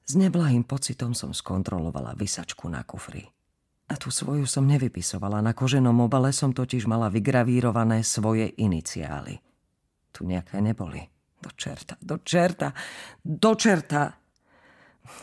S 0.08 0.16
neblahým 0.16 0.64
pocitom 0.64 1.12
som 1.12 1.36
skontrolovala 1.36 2.16
vysačku 2.16 2.64
na 2.72 2.80
kufri. 2.88 3.28
A 3.92 4.00
tú 4.00 4.08
svoju 4.08 4.48
som 4.48 4.64
nevypisovala. 4.64 5.44
Na 5.44 5.52
koženom 5.52 6.08
obale 6.08 6.32
som 6.32 6.56
totiž 6.56 6.88
mala 6.88 7.12
vygravírované 7.12 8.00
svoje 8.00 8.48
iniciály. 8.56 9.44
Tu 10.16 10.24
nejaké 10.24 10.64
neboli. 10.64 11.04
Do 11.44 11.52
čerta, 11.52 12.00
do 12.00 12.16
čerta, 12.24 12.72
do 13.20 13.52
čerta. 13.60 14.16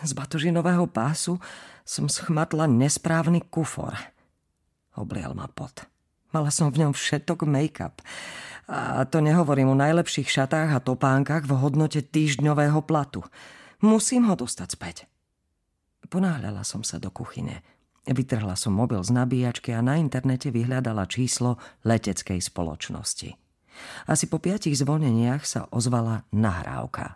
Z 0.05 0.13
batožinového 0.13 0.85
pásu 0.89 1.41
som 1.81 2.05
schmatla 2.05 2.69
nesprávny 2.69 3.49
kufor. 3.49 3.93
Oblial 4.97 5.33
ma 5.33 5.49
pot. 5.49 5.94
Mala 6.35 6.51
som 6.51 6.67
v 6.67 6.83
ňom 6.83 6.91
všetok 6.91 7.47
make-up. 7.47 8.03
A 8.67 9.07
to 9.07 9.23
nehovorím 9.23 9.71
o 9.71 9.79
najlepších 9.79 10.27
šatách 10.27 10.75
a 10.75 10.83
topánkach 10.83 11.47
v 11.47 11.55
hodnote 11.55 12.03
týždňového 12.03 12.83
platu. 12.83 13.23
Musím 13.79 14.27
ho 14.27 14.35
dostať 14.35 14.67
späť. 14.67 14.97
Ponáhľala 16.11 16.67
som 16.67 16.83
sa 16.83 16.99
do 16.99 17.07
kuchyne. 17.07 17.63
Vytrhla 18.03 18.59
som 18.59 18.75
mobil 18.75 18.99
z 18.99 19.15
nabíjačky 19.15 19.71
a 19.71 19.79
na 19.79 19.95
internete 19.95 20.51
vyhľadala 20.51 21.07
číslo 21.07 21.55
leteckej 21.87 22.43
spoločnosti. 22.43 23.31
Asi 24.11 24.25
po 24.27 24.43
piatich 24.43 24.75
zvoneniach 24.75 25.47
sa 25.47 25.71
ozvala 25.71 26.27
nahrávka. 26.35 27.15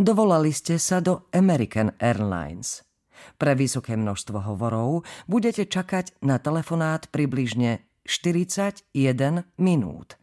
Dovolali 0.00 0.48
ste 0.48 0.80
sa 0.80 1.04
do 1.04 1.28
American 1.36 1.92
Airlines. 2.00 2.88
Pre 3.36 3.52
vysoké 3.52 4.00
množstvo 4.00 4.48
hovorov 4.48 5.04
budete 5.28 5.68
čakať 5.68 6.24
na 6.24 6.40
telefonát 6.40 7.04
približne 7.12 7.84
41 8.04 8.86
minút. 9.60 10.16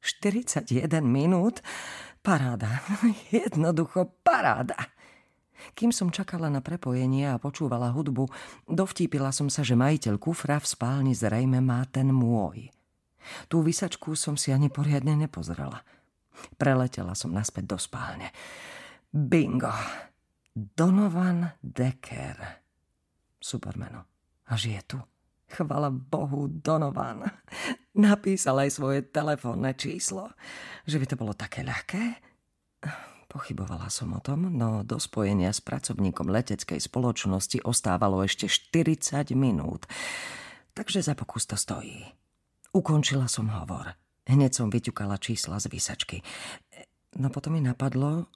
41 0.00 0.68
minút? 1.04 1.64
Paráda. 2.20 2.84
Jednoducho 3.32 4.12
paráda. 4.24 4.76
Kým 5.72 5.94
som 5.94 6.12
čakala 6.12 6.52
na 6.52 6.60
prepojenie 6.60 7.32
a 7.32 7.40
počúvala 7.40 7.94
hudbu, 7.94 8.28
dovtípila 8.68 9.32
som 9.32 9.48
sa, 9.48 9.64
že 9.64 9.78
majiteľ 9.78 10.20
kufra 10.20 10.60
v 10.60 10.66
spálni 10.68 11.12
zrejme 11.16 11.64
má 11.64 11.88
ten 11.88 12.12
môj. 12.12 12.68
Tú 13.48 13.64
vysačku 13.64 14.12
som 14.12 14.36
si 14.36 14.52
ani 14.52 14.68
poriadne 14.68 15.16
nepozrela. 15.16 15.80
Preletela 16.60 17.16
som 17.16 17.32
naspäť 17.32 17.64
do 17.72 17.78
spálne. 17.80 18.28
Bingo! 19.08 19.72
Donovan 20.54 21.50
Decker. 21.58 22.36
Supermeno. 23.40 24.04
A 24.46 24.54
žije 24.54 24.80
tu. 24.86 24.98
Chvala 25.54 25.86
Bohu, 25.94 26.50
Donovan. 26.50 27.22
Napísal 27.94 28.66
aj 28.66 28.70
svoje 28.74 29.06
telefónne 29.06 29.70
číslo. 29.78 30.34
Že 30.82 30.98
by 30.98 31.06
to 31.06 31.16
bolo 31.16 31.32
také 31.38 31.62
ľahké? 31.62 32.18
Pochybovala 33.30 33.86
som 33.90 34.14
o 34.14 34.20
tom, 34.22 34.50
no 34.50 34.82
do 34.82 34.98
spojenia 34.98 35.54
s 35.54 35.62
pracovníkom 35.62 36.26
leteckej 36.30 36.78
spoločnosti 36.78 37.62
ostávalo 37.62 38.22
ešte 38.26 38.50
40 38.50 39.34
minút. 39.38 39.86
Takže 40.74 41.06
za 41.06 41.14
pokus 41.14 41.46
to 41.46 41.54
stojí. 41.54 42.02
Ukončila 42.74 43.30
som 43.30 43.46
hovor. 43.50 43.94
Hneď 44.26 44.58
som 44.58 44.70
vyťukala 44.70 45.22
čísla 45.22 45.62
z 45.62 45.70
vysačky. 45.70 46.18
No 47.14 47.30
potom 47.30 47.54
mi 47.54 47.62
napadlo, 47.62 48.26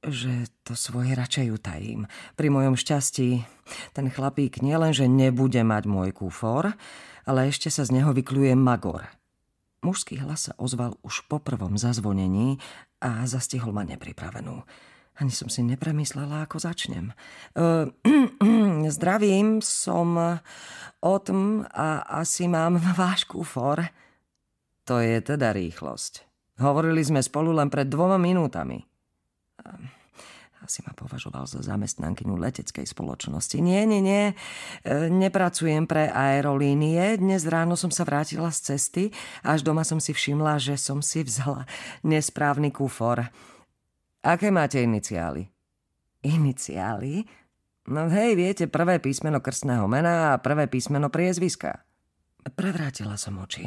že 0.00 0.48
to 0.64 0.72
svoje 0.72 1.12
radšej 1.12 1.46
utajím. 1.52 2.08
Pri 2.36 2.48
mojom 2.48 2.76
šťastí 2.76 3.44
ten 3.92 4.06
chlapík 4.08 4.64
nielenže 4.64 5.04
nebude 5.04 5.60
mať 5.60 5.84
môj 5.84 6.10
kúfor, 6.16 6.72
ale 7.28 7.52
ešte 7.52 7.68
sa 7.68 7.84
z 7.84 8.00
neho 8.00 8.10
vykľuje 8.16 8.56
magor. 8.56 9.04
Mužský 9.80 10.20
hlas 10.20 10.48
sa 10.48 10.52
ozval 10.60 10.96
už 11.00 11.24
po 11.28 11.40
prvom 11.40 11.80
zazvonení 11.80 12.60
a 13.00 13.24
zastihol 13.24 13.72
ma 13.72 13.84
nepripravenú. 13.84 14.60
Ani 15.20 15.32
som 15.32 15.52
si 15.52 15.60
nepremyslela, 15.60 16.48
ako 16.48 16.60
začnem. 16.60 17.12
Uh, 17.52 17.88
zdravím, 18.96 19.60
som 19.60 20.40
Otm 21.00 21.64
a 21.68 22.04
asi 22.20 22.48
mám 22.48 22.80
váš 23.00 23.28
kúfor. 23.28 23.84
To 24.88 25.00
je 25.00 25.20
teda 25.20 25.52
rýchlosť. 25.52 26.24
Hovorili 26.60 27.00
sme 27.00 27.24
spolu 27.24 27.56
len 27.56 27.72
pred 27.72 27.88
dvoma 27.88 28.20
minútami. 28.20 28.89
Asi 30.60 30.84
ma 30.84 30.92
považoval 30.92 31.48
za 31.48 31.64
zamestnankynu 31.64 32.36
leteckej 32.36 32.84
spoločnosti. 32.84 33.56
Nie, 33.64 33.88
nie, 33.88 34.04
nie. 34.04 34.36
E, 34.84 35.08
nepracujem 35.08 35.88
pre 35.88 36.12
aerolínie. 36.12 37.16
Dnes 37.16 37.48
ráno 37.48 37.80
som 37.80 37.88
sa 37.88 38.04
vrátila 38.04 38.52
z 38.52 38.76
cesty. 38.76 39.04
Až 39.40 39.64
doma 39.64 39.88
som 39.88 39.96
si 39.96 40.12
všimla, 40.12 40.60
že 40.60 40.76
som 40.76 41.00
si 41.00 41.24
vzala 41.24 41.64
nesprávny 42.04 42.68
kufor. 42.76 43.24
Aké 44.20 44.52
máte 44.52 44.84
iniciály? 44.84 45.48
Iniciály? 46.20 47.24
No 47.88 48.12
hej, 48.12 48.36
viete, 48.36 48.68
prvé 48.68 49.00
písmeno 49.00 49.40
krstného 49.40 49.88
mena 49.88 50.36
a 50.36 50.40
prvé 50.44 50.68
písmeno 50.68 51.08
priezviska. 51.08 51.88
Prevrátila 52.52 53.16
som 53.16 53.40
oči. 53.40 53.64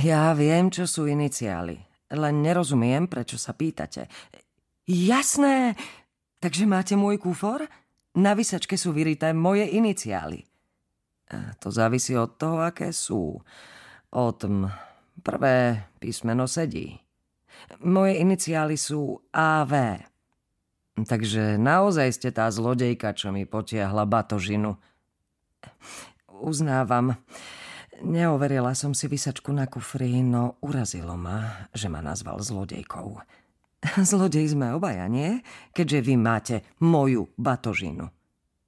Ja 0.00 0.32
viem, 0.32 0.72
čo 0.72 0.88
sú 0.88 1.04
iniciály. 1.04 1.76
Len 2.12 2.40
nerozumiem, 2.40 3.04
prečo 3.04 3.36
sa 3.36 3.52
pýtate. 3.52 4.08
Jasné! 4.88 5.78
Takže 6.42 6.66
máte 6.66 6.98
môj 6.98 7.22
kufor? 7.22 7.70
Na 8.18 8.34
vysačke 8.34 8.74
sú 8.74 8.90
vyrité 8.90 9.30
moje 9.30 9.64
iniciály. 9.70 10.42
To 11.62 11.72
závisí 11.72 12.12
od 12.18 12.36
toho, 12.36 12.60
aké 12.60 12.92
sú. 12.92 13.40
Od 14.12 14.38
prvé 15.22 15.86
písmeno 15.96 16.44
sedí. 16.50 16.98
Moje 17.80 18.20
iniciály 18.20 18.74
sú 18.76 19.22
AV. 19.32 20.02
Takže 20.92 21.56
naozaj 21.56 22.08
ste 22.12 22.28
tá 22.34 22.50
zlodejka, 22.52 23.16
čo 23.16 23.32
mi 23.32 23.48
potiahla 23.48 24.04
batožinu. 24.04 24.76
Uznávam. 26.28 27.16
Neoverila 28.02 28.74
som 28.74 28.92
si 28.92 29.06
vysačku 29.06 29.54
na 29.54 29.70
kufri, 29.70 30.20
no 30.26 30.58
urazilo 30.60 31.14
ma, 31.14 31.70
že 31.70 31.86
ma 31.86 32.02
nazval 32.02 32.42
zlodejkou. 32.42 33.24
Zlodej 34.10 34.54
sme 34.54 34.74
obaja, 34.74 35.10
nie? 35.10 35.42
Keďže 35.74 35.98
vy 36.06 36.14
máte 36.14 36.56
moju 36.78 37.30
batožinu. 37.34 38.10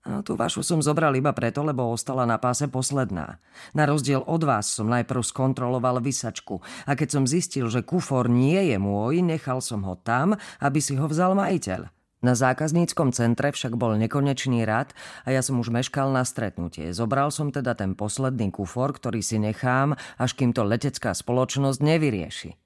A 0.04 0.20
tú 0.20 0.36
vašu 0.36 0.60
som 0.60 0.84
zobral 0.84 1.16
iba 1.16 1.32
preto, 1.32 1.64
lebo 1.64 1.88
ostala 1.88 2.28
na 2.28 2.36
páse 2.36 2.68
posledná. 2.68 3.40
Na 3.72 3.88
rozdiel 3.88 4.20
od 4.20 4.44
vás 4.44 4.68
som 4.68 4.84
najprv 4.92 5.24
skontroloval 5.24 6.04
vysačku 6.04 6.60
a 6.84 6.92
keď 6.92 7.08
som 7.08 7.24
zistil, 7.24 7.72
že 7.72 7.80
kufor 7.80 8.28
nie 8.28 8.68
je 8.68 8.76
môj, 8.76 9.24
nechal 9.24 9.64
som 9.64 9.80
ho 9.88 9.96
tam, 9.96 10.36
aby 10.60 10.76
si 10.84 11.00
ho 11.00 11.08
vzal 11.08 11.32
majiteľ. 11.32 11.88
Na 12.20 12.32
zákazníckom 12.36 13.16
centre 13.16 13.52
však 13.52 13.80
bol 13.80 13.96
nekonečný 13.96 14.64
rad 14.68 14.92
a 15.24 15.32
ja 15.32 15.40
som 15.40 15.56
už 15.60 15.72
meškal 15.72 16.12
na 16.12 16.24
stretnutie. 16.24 16.92
Zobral 16.92 17.32
som 17.32 17.48
teda 17.48 17.72
ten 17.72 17.96
posledný 17.96 18.52
kufor, 18.52 18.96
ktorý 18.96 19.24
si 19.24 19.40
nechám, 19.40 19.96
až 20.20 20.30
kým 20.36 20.52
to 20.52 20.68
letecká 20.68 21.16
spoločnosť 21.16 21.80
nevyrieši. 21.80 22.63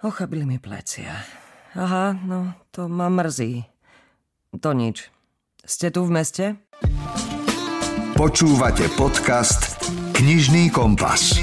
Ochabili 0.00 0.48
mi 0.48 0.56
plecia. 0.56 1.12
Aha, 1.76 2.16
no 2.24 2.56
to 2.72 2.88
ma 2.88 3.12
mrzí. 3.12 3.68
To 4.56 4.72
nič. 4.72 5.12
Ste 5.60 5.92
tu 5.92 6.08
v 6.08 6.16
meste? 6.16 6.56
Počúvate 8.16 8.88
podcast 8.96 9.76
Knižný 10.16 10.72
kompas. 10.72 11.36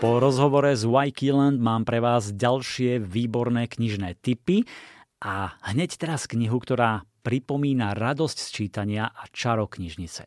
Po 0.00 0.16
rozhovore 0.16 0.72
s 0.72 0.88
Wykeeland 0.88 1.60
mám 1.60 1.84
pre 1.84 2.00
vás 2.00 2.32
ďalšie 2.32 3.04
výborné 3.04 3.68
knižné 3.68 4.16
tipy 4.24 4.64
a 5.20 5.60
hneď 5.68 6.00
teraz 6.00 6.24
knihu, 6.24 6.56
ktorá 6.56 7.04
pripomína 7.20 7.92
radosť 7.92 8.38
z 8.40 8.48
čítania 8.48 9.12
a 9.12 9.28
čaro 9.28 9.68
knižnice. 9.68 10.24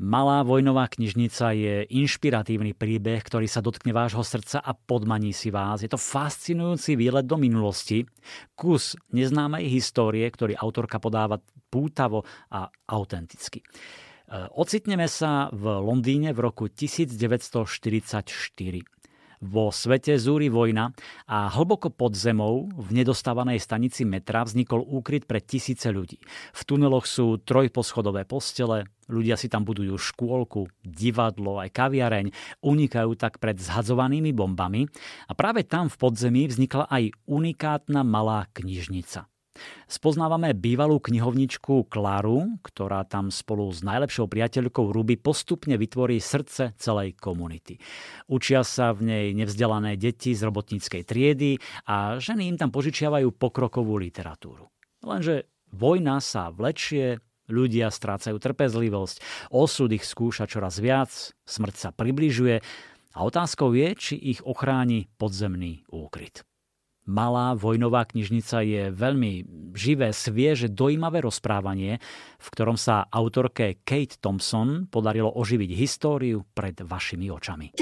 Malá 0.00 0.40
vojnová 0.48 0.88
knižnica 0.88 1.52
je 1.52 1.84
inšpiratívny 1.92 2.72
príbeh, 2.72 3.20
ktorý 3.20 3.44
sa 3.44 3.60
dotkne 3.60 3.92
vášho 3.92 4.24
srdca 4.24 4.64
a 4.64 4.72
podmaní 4.72 5.36
si 5.36 5.52
vás. 5.52 5.84
Je 5.84 5.92
to 5.92 6.00
fascinujúci 6.00 6.96
výlet 6.96 7.28
do 7.28 7.36
minulosti, 7.36 8.08
kus 8.56 8.96
neznámej 9.12 9.68
histórie, 9.68 10.24
ktorý 10.24 10.56
autorka 10.56 10.96
podáva 10.96 11.36
pútavo 11.68 12.24
a 12.48 12.72
autenticky. 12.88 13.60
E, 13.60 13.64
ocitneme 14.56 15.04
sa 15.04 15.52
v 15.52 15.68
Londýne 15.84 16.32
v 16.32 16.48
roku 16.48 16.72
1944. 16.72 18.99
Vo 19.40 19.72
svete 19.72 20.20
zúri 20.20 20.52
vojna 20.52 20.92
a 21.24 21.48
hlboko 21.48 21.88
pod 21.88 22.12
zemou 22.12 22.68
v 22.76 22.92
nedostávanej 22.92 23.56
stanici 23.56 24.04
metra 24.04 24.44
vznikol 24.44 24.84
úkryt 24.84 25.24
pre 25.24 25.40
tisíce 25.40 25.88
ľudí. 25.88 26.20
V 26.52 26.60
tuneloch 26.68 27.08
sú 27.08 27.40
trojposchodové 27.40 28.28
postele, 28.28 28.84
ľudia 29.08 29.40
si 29.40 29.48
tam 29.48 29.64
budujú 29.64 29.96
škôlku, 29.96 30.68
divadlo, 30.84 31.56
aj 31.56 31.72
kaviareň, 31.72 32.26
unikajú 32.60 33.16
tak 33.16 33.40
pred 33.40 33.56
zhadzovanými 33.56 34.36
bombami 34.36 34.84
a 35.24 35.32
práve 35.32 35.64
tam 35.64 35.88
v 35.88 35.96
podzemí 35.96 36.44
vznikla 36.44 36.92
aj 36.92 37.08
unikátna 37.24 38.04
malá 38.04 38.44
knižnica. 38.52 39.24
Spoznávame 39.90 40.54
bývalú 40.54 41.02
knihovničku 41.02 41.90
Klaru, 41.90 42.60
ktorá 42.62 43.02
tam 43.02 43.32
spolu 43.34 43.66
s 43.74 43.82
najlepšou 43.82 44.30
priateľkou 44.30 44.94
Ruby 44.94 45.18
postupne 45.18 45.74
vytvorí 45.74 46.22
srdce 46.22 46.78
celej 46.78 47.18
komunity. 47.18 47.80
Učia 48.30 48.62
sa 48.62 48.94
v 48.94 49.08
nej 49.08 49.26
nevzdelané 49.34 49.98
deti 49.98 50.30
z 50.36 50.46
robotníckej 50.46 51.02
triedy 51.02 51.58
a 51.90 52.22
ženy 52.22 52.54
im 52.54 52.56
tam 52.58 52.70
požičiavajú 52.70 53.34
pokrokovú 53.34 53.98
literatúru. 53.98 54.70
Lenže 55.02 55.48
vojna 55.72 56.20
sa 56.20 56.52
vlečie, 56.52 57.18
ľudia 57.50 57.90
strácajú 57.90 58.38
trpezlivosť, 58.38 59.48
osud 59.50 59.90
ich 59.90 60.06
skúša 60.06 60.46
čoraz 60.46 60.78
viac, 60.78 61.10
smrť 61.48 61.74
sa 61.74 61.90
približuje 61.90 62.62
a 63.10 63.18
otázkou 63.26 63.74
je, 63.74 63.88
či 63.98 64.14
ich 64.14 64.40
ochráni 64.46 65.10
podzemný 65.18 65.82
úkryt 65.90 66.46
malá 67.08 67.56
vojnová 67.58 68.06
knižnica 68.06 68.56
je 68.62 68.82
veľmi 68.92 69.32
živé, 69.74 70.10
svieže, 70.14 70.70
dojímavé 70.70 71.22
rozprávanie, 71.22 71.98
v 72.40 72.46
ktorom 72.52 72.74
sa 72.80 73.06
autorke 73.10 73.82
Kate 73.84 74.18
Thompson 74.18 74.88
podarilo 74.88 75.30
oživiť 75.34 75.70
históriu 75.76 76.42
pred 76.54 76.74
vašimi 76.80 77.28
očami. 77.28 77.76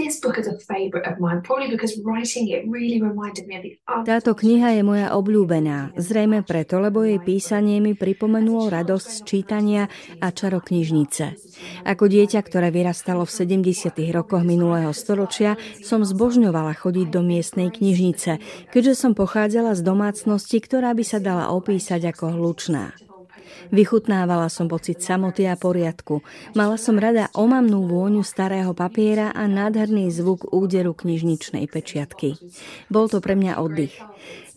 Táto 4.04 4.31
kniha 4.35 4.68
je 4.74 4.83
moja 4.83 5.09
obľúbená, 5.14 5.78
zrejme 5.96 6.42
preto, 6.42 6.83
lebo 6.83 7.07
jej 7.07 7.20
písanie 7.22 7.78
mi 7.78 7.94
pripomenulo 7.94 8.68
radosť 8.68 9.07
z 9.09 9.18
čítania 9.24 9.83
a 10.18 10.28
čaro 10.35 10.61
knižnice. 10.61 11.24
Ako 11.87 12.11
dieťa, 12.11 12.40
ktoré 12.42 12.68
vyrastalo 12.74 13.24
v 13.24 13.33
70. 13.33 13.94
rokoch 14.11 14.42
minulého 14.42 14.90
storočia, 14.92 15.54
som 15.83 16.02
zbožňovala 16.02 16.74
chodiť 16.76 17.07
do 17.09 17.20
miestnej 17.22 17.70
knižnice, 17.70 18.42
keďže 18.70 18.94
som 18.98 19.12
pochádzala 19.18 19.74
z 19.74 19.83
domácnosti, 19.83 20.62
ktorá 20.62 20.94
by 20.94 21.02
sa 21.02 21.18
dala 21.18 21.50
opísať 21.50 22.14
ako 22.14 22.38
hlučná. 22.38 22.94
Vychutnávala 23.68 24.46
som 24.48 24.70
pocit 24.70 25.02
samoty 25.02 25.44
a 25.44 25.59
poriadku. 25.59 26.22
Mala 26.54 26.78
som 26.78 26.96
rada 26.96 27.28
omamnú 27.35 27.85
vôňu 27.90 28.22
starého 28.22 28.72
papiera 28.72 29.35
a 29.35 29.44
nádherný 29.44 30.09
zvuk 30.14 30.48
úderu 30.54 30.94
knižničnej 30.94 31.66
pečiatky. 31.68 32.38
Bol 32.88 33.11
to 33.11 33.18
pre 33.18 33.35
mňa 33.35 33.59
oddych. 33.61 33.98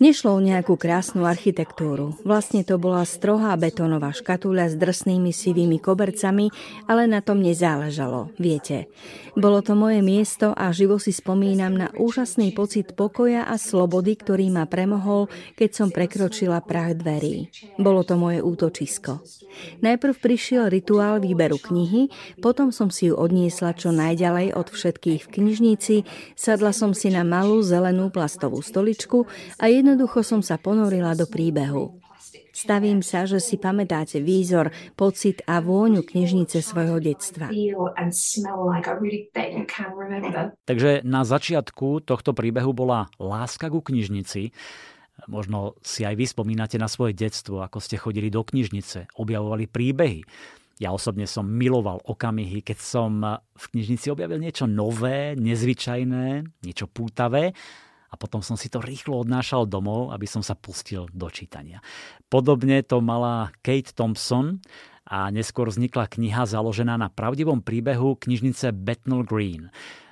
Nešlo 0.02 0.34
o 0.34 0.42
nejakú 0.42 0.82
krásnu 0.82 1.30
architektúru. 1.30 2.18
Vlastne 2.26 2.66
to 2.66 2.82
bola 2.82 3.06
strohá 3.06 3.54
betónová 3.54 4.10
škatuľa 4.10 4.74
s 4.74 4.76
drsnými 4.82 5.30
sivými 5.30 5.78
kobercami, 5.78 6.50
ale 6.90 7.06
na 7.06 7.22
tom 7.22 7.38
nezáležalo, 7.38 8.34
viete. 8.42 8.90
Bolo 9.38 9.62
to 9.62 9.78
moje 9.78 10.02
miesto 10.02 10.58
a 10.58 10.74
živo 10.74 10.98
si 10.98 11.14
spomínam 11.14 11.78
na 11.78 11.94
úžasný 11.94 12.50
pocit 12.50 12.98
pokoja 12.98 13.46
a 13.46 13.62
slobody, 13.62 14.18
ktorý 14.18 14.50
ma 14.50 14.66
premohol, 14.66 15.30
keď 15.54 15.70
som 15.70 15.88
prekročila 15.94 16.66
prach 16.66 16.98
dverí. 16.98 17.54
Bolo 17.78 18.02
to 18.02 18.18
moje 18.18 18.42
útočisko. 18.42 19.22
Najprv 19.86 20.16
prišiel 20.18 20.74
rituál 20.74 21.22
výberu 21.22 21.62
knihy, 21.62 22.10
potom 22.42 22.74
som 22.74 22.90
si 22.90 23.14
ju 23.14 23.16
odniesla 23.22 23.78
čo 23.78 23.94
najďalej 23.94 24.58
od 24.58 24.68
všetkých 24.74 25.30
v 25.30 25.30
knižnici, 25.30 25.96
sadla 26.34 26.74
som 26.74 26.98
si 26.98 27.14
na 27.14 27.22
malú 27.22 27.62
zelenú 27.62 28.10
plastovú 28.10 28.66
stoličku 28.66 29.30
a 29.62 29.70
jedno 29.70 29.91
Jednoducho 29.92 30.24
som 30.24 30.40
sa 30.40 30.56
ponorila 30.56 31.12
do 31.20 31.28
príbehu. 31.28 32.00
Stavím 32.56 33.04
sa, 33.04 33.28
že 33.28 33.44
si 33.44 33.60
pamätáte 33.60 34.24
výzor, 34.24 34.72
pocit 34.96 35.44
a 35.44 35.60
vôňu 35.60 36.08
knižnice 36.08 36.64
svojho 36.64 37.04
detstva. 37.04 37.52
Takže 40.64 40.92
na 41.04 41.22
začiatku 41.28 42.08
tohto 42.08 42.32
príbehu 42.32 42.72
bola 42.72 43.12
láska 43.20 43.68
ku 43.68 43.84
knižnici. 43.84 44.56
Možno 45.28 45.76
si 45.84 46.08
aj 46.08 46.16
vy 46.16 46.24
spomínate 46.24 46.80
na 46.80 46.88
svoje 46.88 47.12
detstvo, 47.12 47.60
ako 47.60 47.84
ste 47.84 48.00
chodili 48.00 48.32
do 48.32 48.48
knižnice, 48.48 49.12
objavovali 49.20 49.68
príbehy. 49.68 50.24
Ja 50.80 50.96
osobne 50.96 51.28
som 51.28 51.52
miloval 51.52 52.00
okamihy, 52.08 52.64
keď 52.64 52.80
som 52.80 53.20
v 53.44 53.66
knižnici 53.76 54.08
objavil 54.08 54.40
niečo 54.40 54.72
nové, 54.72 55.36
nezvyčajné, 55.36 56.48
niečo 56.64 56.88
pútavé 56.88 57.52
a 58.12 58.20
potom 58.20 58.44
som 58.44 58.60
si 58.60 58.68
to 58.68 58.84
rýchlo 58.84 59.24
odnášal 59.24 59.64
domov, 59.64 60.12
aby 60.12 60.28
som 60.28 60.44
sa 60.44 60.54
pustil 60.54 61.08
do 61.16 61.32
čítania. 61.32 61.80
Podobne 62.28 62.84
to 62.84 63.00
mala 63.00 63.56
Kate 63.64 63.96
Thompson 63.96 64.60
a 65.08 65.32
neskôr 65.32 65.72
vznikla 65.72 66.12
kniha 66.12 66.44
založená 66.44 67.00
na 67.00 67.08
pravdivom 67.08 67.64
príbehu 67.64 68.20
knižnice 68.20 68.76
Bethnal 68.76 69.24
Green. 69.24 69.72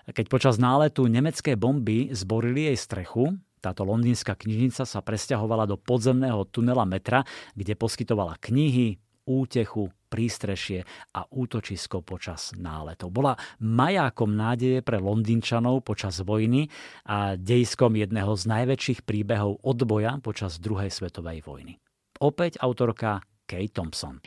Keď 0.10 0.26
počas 0.32 0.56
náletu 0.58 1.06
nemecké 1.06 1.54
bomby 1.60 2.10
zborili 2.16 2.72
jej 2.72 2.78
strechu, 2.80 3.38
táto 3.60 3.84
londýnska 3.84 4.40
knižnica 4.40 4.88
sa 4.88 5.00
presťahovala 5.04 5.68
do 5.68 5.76
podzemného 5.76 6.48
tunela 6.48 6.88
metra, 6.88 7.28
kde 7.54 7.76
poskytovala 7.76 8.40
knihy, 8.40 8.98
útechu, 9.28 9.92
prístrešie 10.10 10.84
a 11.14 11.24
útočisko 11.30 12.02
počas 12.02 12.52
náletov. 12.58 13.14
Bola 13.14 13.38
majákom 13.62 14.34
nádeje 14.34 14.82
pre 14.82 14.98
Londýnčanov 14.98 15.86
počas 15.86 16.20
vojny 16.26 16.68
a 17.06 17.38
dejskom 17.38 17.94
jedného 17.96 18.34
z 18.34 18.44
najväčších 18.50 19.06
príbehov 19.06 19.62
odboja 19.62 20.18
počas 20.20 20.58
druhej 20.58 20.90
svetovej 20.90 21.46
vojny. 21.46 21.78
Opäť 22.20 22.60
autorka 22.60 23.24
Kate 23.50 23.74
Thompson. 23.74 24.22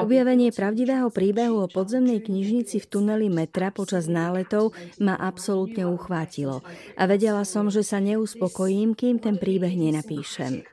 Objavenie 0.00 0.48
pravdivého 0.56 1.08
príbehu 1.12 1.56
o 1.60 1.68
podzemnej 1.68 2.24
knižnici 2.24 2.80
v 2.80 2.86
tuneli 2.88 3.28
metra 3.28 3.68
počas 3.68 4.08
náletov 4.08 4.72
ma 4.96 5.12
absolútne 5.20 5.84
uchvátilo 5.84 6.64
a 6.96 7.02
vedela 7.04 7.44
som, 7.44 7.68
že 7.68 7.84
sa 7.84 8.00
neuspokojím, 8.00 8.96
kým 8.96 9.20
ten 9.20 9.36
príbeh 9.36 9.76
nenapíšem. 9.76 10.64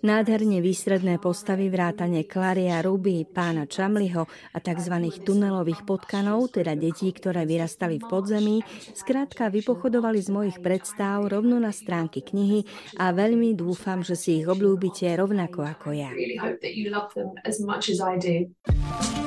Nádherne 0.00 0.64
výstredné 0.64 1.20
postavy 1.20 1.68
vrátane 1.68 2.24
Klaria 2.24 2.80
Ruby, 2.80 3.28
pána 3.28 3.68
Čamliho 3.68 4.24
a 4.24 4.56
tzv. 4.56 4.96
tunelových 5.20 5.84
potkanov, 5.84 6.56
teda 6.56 6.72
detí, 6.72 7.12
ktoré 7.12 7.44
vyrastali 7.44 8.00
v 8.00 8.08
podzemí, 8.08 8.56
skrátka 8.96 9.52
vypochodovali 9.52 10.16
z 10.24 10.32
mojich 10.32 10.56
predstáv 10.64 11.28
rovno 11.28 11.60
na 11.60 11.68
stránky 11.68 12.24
knihy 12.24 12.64
a 12.96 13.12
veľmi 13.12 13.52
dúfam, 13.52 14.00
že 14.00 14.16
si 14.16 14.40
ich 14.40 14.48
obľúbite 14.48 15.04
rovnako 15.20 15.68
ako 15.68 15.92
ja. 15.92 16.08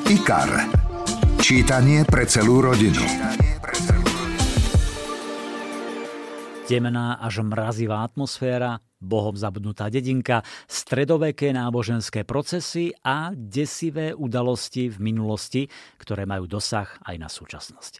IKAR. 0.10 0.52
Čítanie 1.38 2.02
pre 2.02 2.26
celú 2.26 2.66
rodinu. 2.66 3.06
Temná 6.66 7.22
až 7.22 7.46
mrazivá 7.46 8.02
atmosféra, 8.02 8.82
bohom 9.04 9.36
zabudnutá 9.36 9.92
dedinka, 9.92 10.42
stredoveké 10.66 11.52
náboženské 11.52 12.24
procesy 12.24 12.96
a 13.04 13.36
desivé 13.36 14.16
udalosti 14.16 14.88
v 14.88 14.98
minulosti, 15.14 15.68
ktoré 16.00 16.24
majú 16.24 16.48
dosah 16.48 16.88
aj 17.04 17.16
na 17.20 17.28
súčasnosť. 17.28 17.94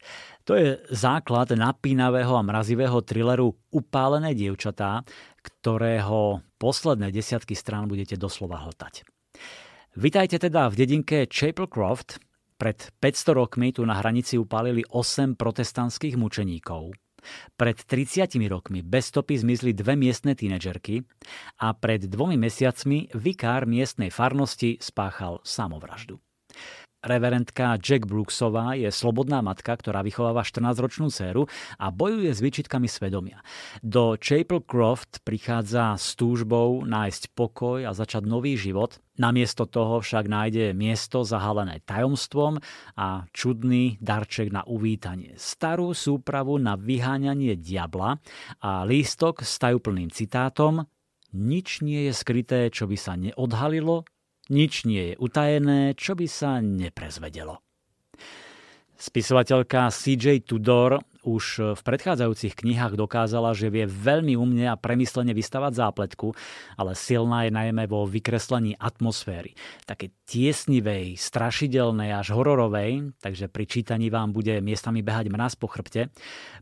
To 0.48 0.56
je 0.56 0.80
základ 0.92 1.52
napínavého 1.52 2.36
a 2.36 2.42
mrazivého 2.44 3.00
thrilleru 3.04 3.52
Upálené 3.72 4.32
dievčatá, 4.32 5.04
ktorého 5.44 6.40
posledné 6.56 7.12
desiatky 7.12 7.52
strán 7.52 7.88
budete 7.88 8.16
doslova 8.16 8.64
hltať. 8.64 9.04
Vitajte 9.94 10.42
teda 10.42 10.72
v 10.72 10.74
dedinke 10.74 11.18
Chapel 11.28 11.68
Croft. 11.70 12.18
Pred 12.54 12.94
500 13.02 13.34
rokmi 13.34 13.74
tu 13.74 13.82
na 13.82 13.98
hranici 13.98 14.38
upálili 14.38 14.86
8 14.86 15.34
protestantských 15.34 16.14
mučeníkov– 16.14 16.94
pred 17.60 17.76
30 17.76 18.40
rokmi 18.48 18.80
bez 18.80 19.12
stopy 19.12 19.36
zmizli 19.36 19.76
dve 19.76 19.92
miestne 20.00 20.32
tínedžerky 20.32 21.04
a 21.60 21.76
pred 21.76 22.08
dvomi 22.08 22.40
mesiacmi 22.40 23.12
vikár 23.12 23.68
miestnej 23.68 24.08
farnosti 24.08 24.80
spáchal 24.80 25.44
samovraždu. 25.44 26.23
Reverendka 27.04 27.76
Jack 27.76 28.08
Brooksová 28.08 28.72
je 28.80 28.88
slobodná 28.88 29.44
matka, 29.44 29.76
ktorá 29.76 30.00
vychováva 30.00 30.40
14-ročnú 30.40 31.12
dceru 31.12 31.44
a 31.76 31.92
bojuje 31.92 32.32
s 32.32 32.40
výčitkami 32.40 32.88
svedomia. 32.88 33.44
Do 33.84 34.16
Chapel 34.16 34.64
Croft 34.64 35.20
prichádza 35.20 36.00
s 36.00 36.16
túžbou 36.16 36.88
nájsť 36.88 37.36
pokoj 37.36 37.84
a 37.84 37.92
začať 37.92 38.24
nový 38.24 38.56
život. 38.56 38.96
Namiesto 39.20 39.68
toho 39.68 40.00
však 40.00 40.26
nájde 40.26 40.72
miesto 40.72 41.28
zahalené 41.28 41.84
tajomstvom 41.84 42.58
a 42.96 43.28
čudný 43.36 44.00
darček 44.00 44.48
na 44.48 44.64
uvítanie. 44.64 45.36
Starú 45.36 45.92
súpravu 45.92 46.56
na 46.56 46.74
vyháňanie 46.74 47.54
diabla 47.60 48.16
a 48.64 48.82
lístok 48.88 49.44
s 49.44 49.60
tajúplným 49.60 50.08
citátom 50.08 50.88
nič 51.34 51.82
nie 51.82 52.06
je 52.08 52.12
skryté, 52.14 52.70
čo 52.70 52.86
by 52.86 52.94
sa 52.94 53.18
neodhalilo, 53.18 54.06
nič 54.48 54.84
nie 54.84 55.12
je 55.12 55.14
utajené, 55.20 55.96
čo 55.96 56.16
by 56.18 56.26
sa 56.28 56.60
neprezvedelo. 56.60 57.60
Spisovateľka 58.94 59.90
CJ 59.90 60.46
Tudor 60.46 61.02
už 61.24 61.74
v 61.74 61.80
predchádzajúcich 61.80 62.54
knihách 62.54 63.00
dokázala, 63.00 63.56
že 63.56 63.72
vie 63.72 63.88
veľmi 63.88 64.36
umne 64.36 64.70
a 64.70 64.78
premyslene 64.78 65.32
vystavať 65.32 65.72
zápletku, 65.72 66.36
ale 66.76 66.92
silná 66.92 67.48
je 67.48 67.52
najmä 67.52 67.88
vo 67.88 68.04
vykreslení 68.04 68.76
atmosféry. 68.76 69.56
Také 69.88 70.12
tiesnivej, 70.28 71.16
strašidelnej 71.16 72.12
až 72.12 72.36
hororovej, 72.36 73.16
takže 73.24 73.48
pri 73.48 73.64
čítaní 73.64 74.12
vám 74.12 74.36
bude 74.36 74.60
miestami 74.60 75.00
behať 75.00 75.32
mraz 75.32 75.56
po 75.56 75.66
chrbte. 75.66 76.12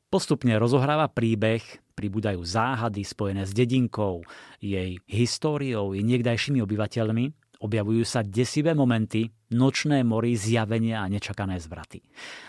Postupne 0.08 0.56
rozohráva 0.56 1.10
príbeh, 1.10 1.62
pribúdajú 1.98 2.40
záhady 2.46 3.02
spojené 3.02 3.44
s 3.44 3.52
dedinkou, 3.52 4.24
jej 4.62 4.96
históriou 5.10 5.92
i 5.92 6.00
niekdajšími 6.00 6.62
obyvateľmi 6.62 7.41
Objavujú 7.62 8.02
sa 8.02 8.26
desivé 8.26 8.74
momenty, 8.74 9.30
nočné 9.54 10.02
mory, 10.02 10.34
zjavenia 10.34 11.06
a 11.06 11.06
nečakané 11.06 11.62
zvraty. 11.62 12.02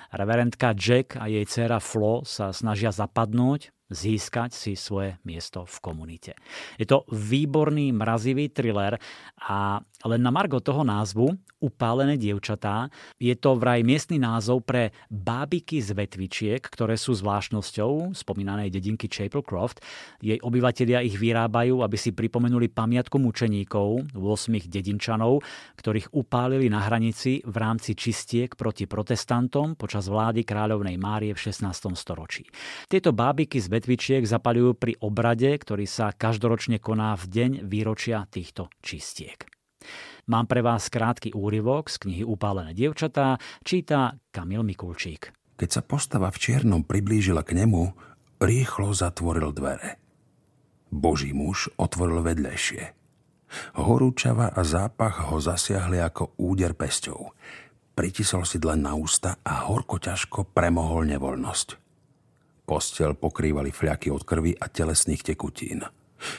Reverendka 0.10 0.74
Jack 0.74 1.22
a 1.22 1.30
jej 1.30 1.46
dcéra 1.46 1.78
Flo 1.78 2.26
sa 2.26 2.50
snažia 2.50 2.90
zapadnúť, 2.90 3.70
získať 3.94 4.52
si 4.52 4.74
svoje 4.74 5.16
miesto 5.24 5.64
v 5.70 5.78
komunite. 5.80 6.34
Je 6.76 6.90
to 6.90 7.06
výborný 7.14 7.94
mrazivý 7.94 8.50
thriller 8.50 8.98
a 9.46 9.80
len 10.04 10.22
na 10.22 10.34
margo 10.34 10.60
toho 10.60 10.82
názvu 10.84 11.32
Upálené 11.64 12.20
dievčatá 12.20 12.92
je 13.16 13.32
to 13.40 13.56
vraj 13.56 13.88
miestny 13.88 14.20
názov 14.20 14.68
pre 14.68 14.92
bábiky 15.08 15.80
z 15.80 15.96
vetvičiek, 15.96 16.60
ktoré 16.60 17.00
sú 17.00 17.16
zvláštnosťou 17.16 18.12
spomínanej 18.12 18.68
dedinky 18.68 19.08
Chapel 19.08 19.40
Croft. 19.48 19.80
Jej 20.20 20.44
obyvatelia 20.44 21.00
ich 21.00 21.16
vyrábajú, 21.16 21.80
aby 21.80 21.96
si 21.96 22.12
pripomenuli 22.12 22.68
pamiatku 22.68 23.16
mučeníkov, 23.16 24.12
8 24.12 24.68
dedinčanov, 24.68 25.40
ktorých 25.80 26.12
upálili 26.12 26.68
na 26.68 26.84
hranici 26.84 27.40
v 27.48 27.56
rámci 27.56 27.96
čistiek 27.96 28.52
proti 28.60 28.84
protestantom 28.84 29.80
počas 29.80 30.12
vlády 30.12 30.44
kráľovnej 30.44 31.00
Márie 31.00 31.32
v 31.32 31.40
16. 31.48 31.96
storočí. 31.96 32.44
Tieto 32.92 33.16
bábiky 33.16 33.64
z 33.64 33.72
vetvičiek 33.84 34.24
zapalujú 34.24 34.80
pri 34.80 34.96
obrade, 35.04 35.52
ktorý 35.60 35.84
sa 35.84 36.16
každoročne 36.16 36.80
koná 36.80 37.20
v 37.20 37.28
deň 37.28 37.52
výročia 37.68 38.24
týchto 38.32 38.72
čistiek. 38.80 39.44
Mám 40.32 40.48
pre 40.48 40.64
vás 40.64 40.88
krátky 40.88 41.36
úryvok 41.36 41.92
z 41.92 42.00
knihy 42.08 42.24
Upálené 42.24 42.72
dievčatá, 42.72 43.36
číta 43.68 44.16
Kamil 44.32 44.64
Mikulčík. 44.64 45.36
Keď 45.60 45.70
sa 45.70 45.82
postava 45.84 46.32
v 46.32 46.40
čiernom 46.40 46.88
priblížila 46.88 47.44
k 47.44 47.60
nemu, 47.60 47.92
rýchlo 48.40 48.96
zatvoril 48.96 49.52
dvere. 49.52 50.00
Boží 50.88 51.36
muž 51.36 51.68
otvoril 51.76 52.24
vedlejšie. 52.24 52.96
Horúčava 53.76 54.56
a 54.56 54.64
zápach 54.64 55.28
ho 55.28 55.44
zasiahli 55.44 56.00
ako 56.00 56.40
úder 56.40 56.72
pesťou. 56.72 57.36
Pritisol 58.00 58.48
si 58.48 58.64
dlen 58.64 58.88
na 58.88 58.96
ústa 58.96 59.44
a 59.44 59.68
horko 59.68 60.00
ťažko 60.00 60.56
premohol 60.56 61.04
nevoľnosť. 61.12 61.83
Postel 62.64 63.14
pokrývali 63.20 63.76
fľaky 63.76 64.08
od 64.08 64.24
krvi 64.24 64.56
a 64.56 64.72
telesných 64.72 65.36
tekutín. 65.36 65.84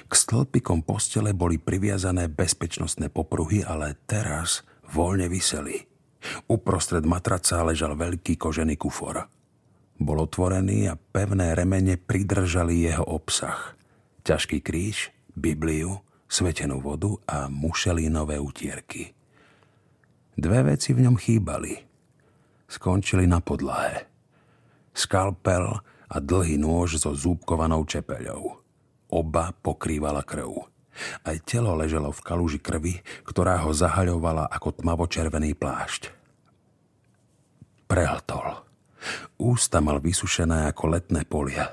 K 0.09 0.13
stĺpikom 0.13 0.81
postele 0.81 1.37
boli 1.37 1.61
priviazané 1.61 2.33
bezpečnostné 2.33 3.13
popruhy, 3.13 3.61
ale 3.61 4.01
teraz 4.09 4.65
voľne 4.89 5.29
vyseli. 5.29 5.85
Uprostred 6.49 7.05
matraca 7.05 7.61
ležal 7.61 7.93
veľký 7.93 8.41
kožený 8.41 8.81
kufor. 8.81 9.29
Bol 10.01 10.19
otvorený 10.25 10.89
a 10.89 10.97
pevné 10.97 11.53
remene 11.53 12.01
pridržali 12.01 12.89
jeho 12.89 13.05
obsah. 13.05 13.77
Ťažký 14.25 14.65
kríž, 14.65 15.13
Bibliu, 15.37 16.01
svetenú 16.25 16.81
vodu 16.81 17.13
a 17.29 17.53
mušelínové 17.53 18.41
utierky. 18.41 19.13
Dve 20.35 20.75
veci 20.75 20.97
v 20.97 21.05
ňom 21.05 21.15
chýbali. 21.21 21.79
Skončili 22.67 23.29
na 23.29 23.39
podlahe. 23.39 24.09
Skalpel 24.91 25.79
a 26.09 26.17
dlhý 26.21 26.61
nôž 26.61 27.01
so 27.01 27.13
zúbkovanou 27.13 27.85
čepeľou. 27.89 28.61
Oba 29.13 29.55
pokrývala 29.63 30.27
krv. 30.27 30.67
Aj 31.27 31.37
telo 31.43 31.75
leželo 31.75 32.15
v 32.15 32.25
kaluži 32.25 32.61
krvi, 32.63 33.03
ktorá 33.27 33.59
ho 33.67 33.75
zahaľovala 33.75 34.47
ako 34.47 34.83
tmavo-červený 34.83 35.59
plášť. 35.59 36.11
Prehltol. 37.91 38.63
Ústa 39.37 39.85
mal 39.85 40.01
vysušené 40.01 40.71
ako 40.71 40.97
letné 40.97 41.27
polia. 41.29 41.69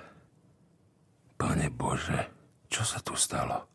Pane 1.37 1.73
Bože, 1.73 2.19
čo 2.67 2.83
sa 2.85 2.99
tu 2.99 3.15
stalo? 3.15 3.65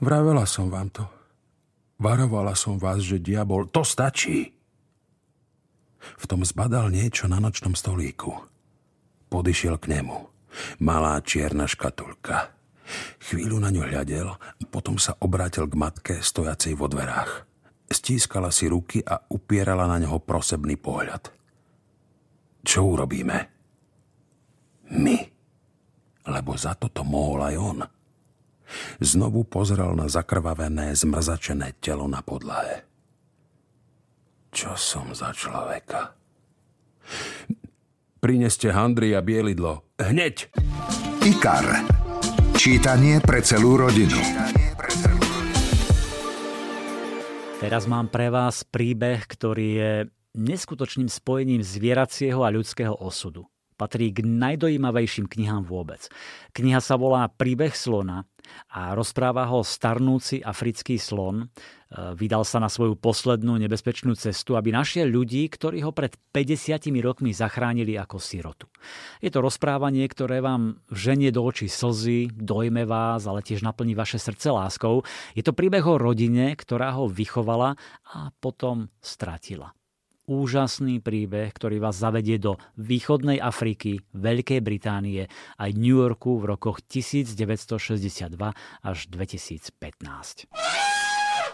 Vravela 0.00 0.48
som 0.48 0.72
vám 0.72 0.88
to. 0.88 1.04
Varovala 2.00 2.56
som 2.56 2.80
vás, 2.80 3.04
že 3.04 3.20
diabol... 3.20 3.68
To 3.68 3.84
stačí! 3.84 4.56
V 6.00 6.24
tom 6.24 6.40
zbadal 6.40 6.88
niečo 6.88 7.28
na 7.28 7.36
nočnom 7.36 7.76
stolíku. 7.76 8.32
Podišiel 9.30 9.78
k 9.78 9.94
nemu. 9.94 10.26
Malá 10.82 11.22
čierna 11.22 11.70
škatulka. 11.70 12.50
Chvíľu 13.22 13.62
na 13.62 13.70
ňu 13.70 13.86
hľadel, 13.86 14.34
potom 14.74 14.98
sa 14.98 15.14
obrátil 15.22 15.70
k 15.70 15.78
matke 15.78 16.14
stojacej 16.18 16.74
vo 16.74 16.90
dverách. 16.90 17.46
Stískala 17.86 18.50
si 18.50 18.66
ruky 18.66 18.98
a 19.06 19.22
upierala 19.30 19.86
na 19.86 20.02
neho 20.02 20.18
prosebný 20.18 20.74
pohľad. 20.74 21.30
Čo 22.66 22.90
urobíme? 22.98 23.38
My. 24.90 25.18
Lebo 26.26 26.52
za 26.58 26.74
toto 26.74 27.06
mohol 27.06 27.46
aj 27.46 27.56
on. 27.58 27.78
Znovu 28.98 29.46
pozrel 29.46 29.94
na 29.94 30.06
zakrvavené, 30.06 30.94
zmrzačené 30.94 31.78
telo 31.78 32.06
na 32.10 32.22
podlahe. 32.22 32.86
Čo 34.50 34.74
som 34.74 35.14
za 35.14 35.30
človeka? 35.30 36.14
Prineste 38.20 38.68
handry 38.68 39.16
a 39.16 39.24
bielidlo. 39.24 39.96
Hneď! 39.96 40.52
IKAR. 41.24 41.88
Čítanie 42.52 43.16
pre 43.24 43.40
celú 43.40 43.80
rodinu. 43.80 44.20
Teraz 47.64 47.88
mám 47.88 48.12
pre 48.12 48.28
vás 48.28 48.60
príbeh, 48.68 49.24
ktorý 49.24 49.68
je 49.72 49.92
neskutočným 50.36 51.08
spojením 51.08 51.64
zvieracieho 51.64 52.44
a 52.44 52.52
ľudského 52.52 52.92
osudu. 52.92 53.48
Patrí 53.80 54.12
k 54.12 54.20
najdojímavejším 54.20 55.24
knihám 55.24 55.64
vôbec. 55.64 56.04
Kniha 56.52 56.84
sa 56.84 57.00
volá 57.00 57.24
Príbeh 57.32 57.72
slona 57.72 58.28
a 58.68 58.92
rozpráva 58.92 59.48
ho 59.48 59.64
starnúci 59.64 60.44
africký 60.44 61.00
slon. 61.00 61.48
E, 61.90 62.14
vydal 62.14 62.46
sa 62.46 62.62
na 62.62 62.70
svoju 62.70 62.94
poslednú 62.94 63.58
nebezpečnú 63.58 64.14
cestu, 64.14 64.54
aby 64.54 64.70
našiel 64.70 65.10
ľudí, 65.10 65.50
ktorí 65.50 65.82
ho 65.82 65.90
pred 65.90 66.14
50 66.30 66.86
rokmi 67.02 67.34
zachránili 67.34 67.98
ako 67.98 68.22
sirotu. 68.22 68.70
Je 69.18 69.34
to 69.34 69.42
rozprávanie, 69.42 70.06
ktoré 70.06 70.38
vám 70.38 70.78
ženie 70.94 71.34
do 71.34 71.42
očí 71.42 71.66
slzy, 71.66 72.30
dojme 72.30 72.86
vás, 72.86 73.26
ale 73.26 73.42
tiež 73.42 73.66
naplní 73.66 73.98
vaše 73.98 74.22
srdce 74.22 74.54
láskou. 74.54 75.02
Je 75.34 75.42
to 75.42 75.50
príbeh 75.50 75.82
o 75.82 75.98
rodine, 75.98 76.54
ktorá 76.54 76.94
ho 76.94 77.10
vychovala 77.10 77.74
a 78.14 78.30
potom 78.38 78.86
stratila 79.02 79.74
úžasný 80.30 81.02
príbeh, 81.02 81.50
ktorý 81.50 81.82
vás 81.82 81.98
zavedie 81.98 82.38
do 82.38 82.54
východnej 82.78 83.42
Afriky, 83.42 83.98
Veľkej 84.14 84.62
Británie 84.62 85.26
aj 85.58 85.70
New 85.74 85.98
Yorku 85.98 86.38
v 86.38 86.54
rokoch 86.54 86.78
1962 86.86 88.30
až 88.86 88.98
2015. 89.10 90.46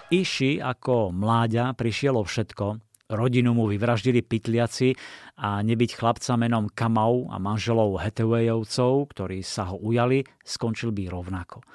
Iši 0.07 0.63
ako 0.63 1.11
mláďa 1.11 1.75
prišiel 1.75 2.15
o 2.15 2.23
všetko, 2.23 2.79
rodinu 3.11 3.59
mu 3.59 3.67
vyvraždili 3.67 4.23
pytliaci 4.23 4.95
a 5.43 5.59
nebyť 5.67 5.99
chlapca 5.99 6.39
menom 6.39 6.71
Kamau 6.71 7.27
a 7.27 7.43
manželov 7.43 7.99
Hathawayovcov, 7.99 9.11
ktorí 9.11 9.43
sa 9.43 9.67
ho 9.75 9.83
ujali, 9.83 10.23
skončil 10.47 10.95
by 10.95 11.11
rovnako. 11.11 11.67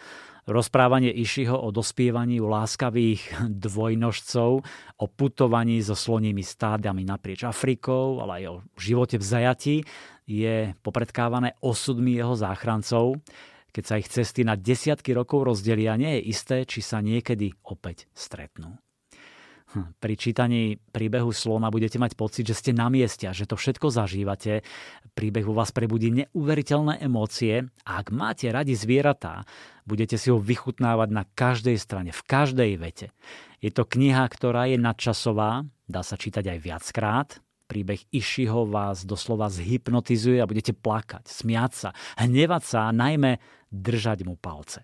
Rozprávanie 0.48 1.12
Išiho 1.12 1.60
o 1.60 1.76
dospievaní 1.76 2.40
u 2.40 2.48
láskavých 2.48 3.52
dvojnožcov, 3.68 4.64
o 4.96 5.06
putovaní 5.12 5.84
so 5.84 5.94
slonými 5.94 6.40
stádami 6.40 7.04
naprieč 7.04 7.44
Afrikou, 7.44 8.24
ale 8.24 8.42
aj 8.42 8.44
o 8.48 8.56
živote 8.80 9.20
v 9.20 9.28
zajati, 9.28 9.76
je 10.24 10.72
popredkávané 10.80 11.60
osudmi 11.60 12.16
jeho 12.16 12.40
záchrancov. 12.40 13.20
Keď 13.72 13.84
sa 13.84 13.96
ich 13.96 14.12
cesty 14.12 14.44
na 14.44 14.60
desiatky 14.60 15.16
rokov 15.16 15.48
rozdelia, 15.48 15.96
nie 15.96 16.20
je 16.20 16.28
isté, 16.32 16.58
či 16.68 16.84
sa 16.84 17.00
niekedy 17.00 17.56
opäť 17.64 18.12
stretnú. 18.12 18.76
Hm, 19.72 19.96
pri 20.04 20.20
čítaní 20.20 20.76
príbehu 20.92 21.32
slona 21.32 21.72
budete 21.72 21.96
mať 21.96 22.20
pocit, 22.20 22.44
že 22.44 22.60
ste 22.60 22.72
na 22.76 22.92
mieste 22.92 23.24
a 23.24 23.32
že 23.32 23.48
to 23.48 23.56
všetko 23.56 23.88
zažívate. 23.88 24.68
Príbeh 25.16 25.48
vo 25.48 25.56
vás 25.56 25.72
prebudí 25.72 26.12
neuveriteľné 26.12 27.00
emócie 27.00 27.72
a 27.88 27.92
ak 28.04 28.12
máte 28.12 28.52
radi 28.52 28.76
zvieratá, 28.76 29.48
budete 29.88 30.20
si 30.20 30.28
ho 30.28 30.44
vychutnávať 30.44 31.10
na 31.16 31.24
každej 31.24 31.80
strane, 31.80 32.12
v 32.12 32.22
každej 32.28 32.72
vete. 32.76 33.16
Je 33.64 33.72
to 33.72 33.88
kniha, 33.88 34.28
ktorá 34.28 34.68
je 34.68 34.76
nadčasová, 34.76 35.64
dá 35.88 36.04
sa 36.04 36.20
čítať 36.20 36.52
aj 36.52 36.60
viackrát, 36.60 37.30
príbeh 37.72 38.04
Išiho 38.12 38.68
vás 38.68 39.08
doslova 39.08 39.48
zhypnotizuje 39.48 40.44
a 40.44 40.50
budete 40.50 40.76
plakať, 40.76 41.24
smiať 41.24 41.72
sa, 41.72 41.90
hnevať 42.20 42.64
sa 42.68 42.92
a 42.92 42.92
najmä 42.92 43.40
držať 43.72 44.28
mu 44.28 44.36
palce. 44.36 44.84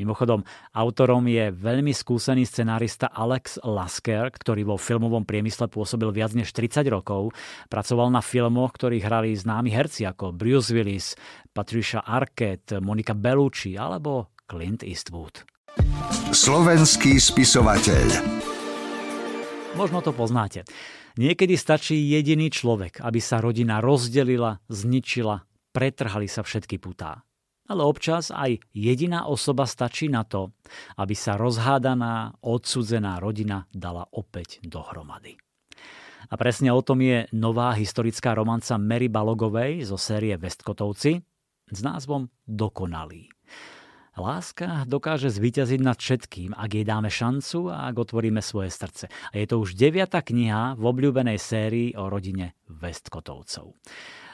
Mimochodom, 0.00 0.40
autorom 0.72 1.28
je 1.28 1.52
veľmi 1.52 1.92
skúsený 1.92 2.48
scenárista 2.48 3.12
Alex 3.12 3.60
Lasker, 3.60 4.32
ktorý 4.32 4.64
vo 4.64 4.80
filmovom 4.80 5.28
priemysle 5.28 5.68
pôsobil 5.68 6.08
viac 6.08 6.32
než 6.32 6.56
30 6.56 6.88
rokov. 6.88 7.36
Pracoval 7.68 8.08
na 8.08 8.24
filmoch, 8.24 8.72
ktorých 8.72 9.04
hrali 9.04 9.36
známi 9.36 9.68
herci 9.68 10.08
ako 10.08 10.32
Bruce 10.32 10.72
Willis, 10.72 11.12
Patricia 11.52 12.00
Arquette, 12.00 12.80
Monika 12.80 13.12
Bellucci 13.12 13.76
alebo 13.76 14.32
Clint 14.48 14.80
Eastwood. 14.80 15.44
Slovenský 16.32 17.20
spisovateľ 17.20 18.40
Možno 19.72 20.04
to 20.04 20.12
poznáte. 20.12 20.68
Niekedy 21.20 21.54
stačí 21.58 21.96
jediný 22.08 22.48
človek, 22.48 23.04
aby 23.04 23.20
sa 23.20 23.42
rodina 23.42 23.82
rozdelila, 23.84 24.62
zničila, 24.72 25.44
pretrhali 25.74 26.28
sa 26.28 26.40
všetky 26.44 26.80
putá 26.80 27.24
ale 27.72 27.88
občas 27.88 28.28
aj 28.28 28.60
jediná 28.76 29.24
osoba 29.24 29.64
stačí 29.64 30.12
na 30.12 30.28
to, 30.28 30.52
aby 31.00 31.16
sa 31.16 31.40
rozhádaná, 31.40 32.36
odsudzená 32.44 33.16
rodina 33.16 33.64
dala 33.72 34.04
opäť 34.12 34.60
dohromady. 34.60 35.40
A 36.28 36.34
presne 36.36 36.68
o 36.72 36.84
tom 36.84 37.00
je 37.00 37.28
nová 37.32 37.72
historická 37.72 38.36
romanca 38.36 38.76
Mary 38.76 39.08
Balogovej 39.08 39.88
zo 39.88 39.96
série 39.96 40.36
Vestkotovci 40.36 41.20
s 41.72 41.78
názvom 41.80 42.28
Dokonalý. 42.44 43.32
Láska 44.12 44.84
dokáže 44.84 45.32
zvíťaziť 45.32 45.80
nad 45.80 45.96
všetkým, 45.96 46.52
ak 46.52 46.70
jej 46.76 46.84
dáme 46.84 47.08
šancu 47.08 47.72
a 47.72 47.88
ak 47.88 47.96
otvoríme 47.96 48.44
svoje 48.44 48.68
srdce. 48.68 49.08
A 49.08 49.34
je 49.40 49.46
to 49.48 49.64
už 49.64 49.72
deviata 49.72 50.20
kniha 50.20 50.76
v 50.76 50.82
obľúbenej 50.84 51.40
sérii 51.40 51.96
o 51.96 52.12
rodine 52.12 52.52
Vestkotovcov. 52.68 53.72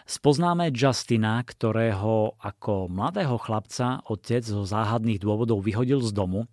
Spoznáme 0.08 0.72
Justina, 0.74 1.44
ktorého 1.44 2.34
ako 2.40 2.88
mladého 2.88 3.36
chlapca 3.38 4.00
otec 4.08 4.40
zo 4.40 4.64
záhadných 4.64 5.20
dôvodov 5.20 5.62
vyhodil 5.62 6.00
z 6.00 6.10
domu, 6.16 6.48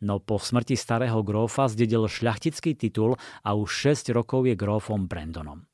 no 0.00 0.22
po 0.22 0.38
smrti 0.38 0.78
starého 0.78 1.20
grófa 1.20 1.68
zdedil 1.68 2.06
šľachtický 2.06 2.78
titul 2.78 3.18
a 3.44 3.58
už 3.58 3.92
6 3.92 4.14
rokov 4.16 4.46
je 4.48 4.54
grófom 4.54 5.10
Brandonom. 5.10 5.69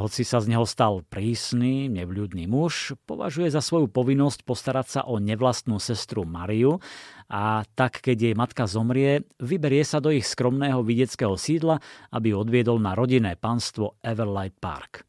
Hoci 0.00 0.24
sa 0.24 0.40
z 0.40 0.56
neho 0.56 0.64
stal 0.64 1.04
prísny, 1.04 1.92
nevľudný 1.92 2.48
muž, 2.48 2.96
považuje 3.04 3.52
za 3.52 3.60
svoju 3.60 3.92
povinnosť 3.92 4.48
postarať 4.48 4.86
sa 4.88 5.00
o 5.04 5.20
nevlastnú 5.20 5.76
sestru 5.76 6.24
Mariu 6.24 6.80
a 7.28 7.68
tak, 7.76 8.00
keď 8.00 8.16
jej 8.16 8.34
matka 8.34 8.64
zomrie, 8.64 9.28
vyberie 9.36 9.84
sa 9.84 10.00
do 10.00 10.08
ich 10.08 10.24
skromného 10.24 10.80
vidieckého 10.80 11.36
sídla, 11.36 11.84
aby 12.16 12.32
odviedol 12.32 12.80
na 12.80 12.96
rodinné 12.96 13.36
panstvo 13.36 14.00
Everlight 14.00 14.56
Park. 14.56 15.04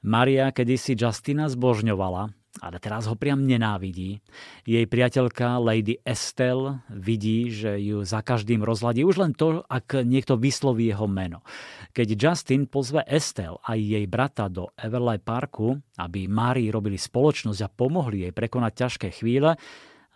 Maria 0.00 0.48
kedysi 0.56 0.96
Justina 0.96 1.52
zbožňovala, 1.52 2.32
ale 2.60 2.76
teraz 2.76 3.08
ho 3.08 3.16
priam 3.16 3.40
nenávidí. 3.40 4.20
Jej 4.68 4.84
priateľka 4.84 5.56
Lady 5.56 5.96
Estelle 6.04 6.84
vidí, 6.92 7.48
že 7.48 7.80
ju 7.80 8.04
za 8.04 8.20
každým 8.20 8.60
rozladí 8.60 9.08
už 9.08 9.24
len 9.24 9.32
to, 9.32 9.64
ak 9.64 10.04
niekto 10.04 10.36
vysloví 10.36 10.92
jeho 10.92 11.08
meno. 11.08 11.40
Keď 11.96 12.08
Justin 12.12 12.68
pozve 12.68 13.00
Estelle 13.08 13.56
a 13.64 13.72
jej 13.72 14.04
brata 14.04 14.52
do 14.52 14.68
Everlight 14.76 15.24
Parku, 15.24 15.80
aby 15.96 16.28
Márii 16.28 16.68
robili 16.68 17.00
spoločnosť 17.00 17.60
a 17.64 17.72
pomohli 17.72 18.28
jej 18.28 18.32
prekonať 18.36 18.72
ťažké 18.76 19.08
chvíle, 19.16 19.56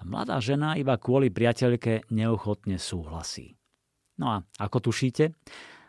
mladá 0.05 0.37
žena 0.44 0.77
iba 0.77 1.01
kvôli 1.01 1.33
priateľke 1.33 2.12
neochotne 2.12 2.77
súhlasí. 2.77 3.57
No 4.20 4.33
a 4.33 4.37
ako 4.61 4.92
tušíte, 4.92 5.33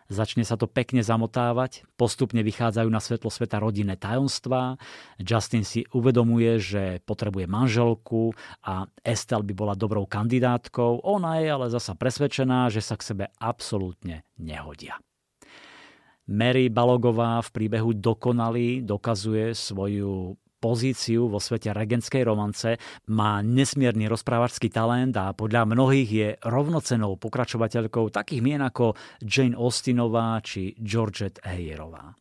Začne 0.07 0.47
sa 0.47 0.55
to 0.55 0.71
pekne 0.71 1.03
zamotávať, 1.03 1.83
postupne 1.99 2.39
vychádzajú 2.39 2.87
na 2.87 3.03
svetlo 3.03 3.27
sveta 3.27 3.59
rodinné 3.59 3.99
tajomstvá. 3.99 4.79
Justin 5.19 5.67
si 5.67 5.83
uvedomuje, 5.91 6.63
že 6.63 6.83
potrebuje 7.03 7.43
manželku 7.43 8.31
a 8.63 8.87
Estelle 9.03 9.43
by 9.43 9.51
bola 9.51 9.75
dobrou 9.75 10.07
kandidátkou. 10.07 11.03
Ona 11.03 11.43
je 11.43 11.47
ale 11.51 11.67
zasa 11.67 11.91
presvedčená, 11.91 12.71
že 12.71 12.79
sa 12.79 12.95
k 12.95 13.03
sebe 13.03 13.25
absolútne 13.35 14.23
nehodia. 14.39 14.95
Mary 16.27 16.71
Balogová 16.71 17.43
v 17.43 17.49
príbehu 17.51 17.91
Dokonalý 17.91 18.83
dokazuje 18.83 19.51
svoju 19.51 20.39
pozíciu 20.57 21.29
vo 21.29 21.37
svete 21.37 21.71
regentskej 21.71 22.25
romance, 22.25 22.81
má 23.09 23.39
nesmierny 23.45 24.09
rozprávačský 24.09 24.73
talent 24.73 25.13
a 25.15 25.31
podľa 25.33 25.69
mnohých 25.69 26.09
je 26.09 26.27
rovnocenou 26.43 27.15
pokračovateľkou 27.21 28.09
takých 28.09 28.41
mien 28.41 28.61
ako 28.61 28.97
Jane 29.21 29.57
Austenová 29.57 30.41
či 30.41 30.73
Georgette 30.81 31.41
Heyerová. 31.45 32.17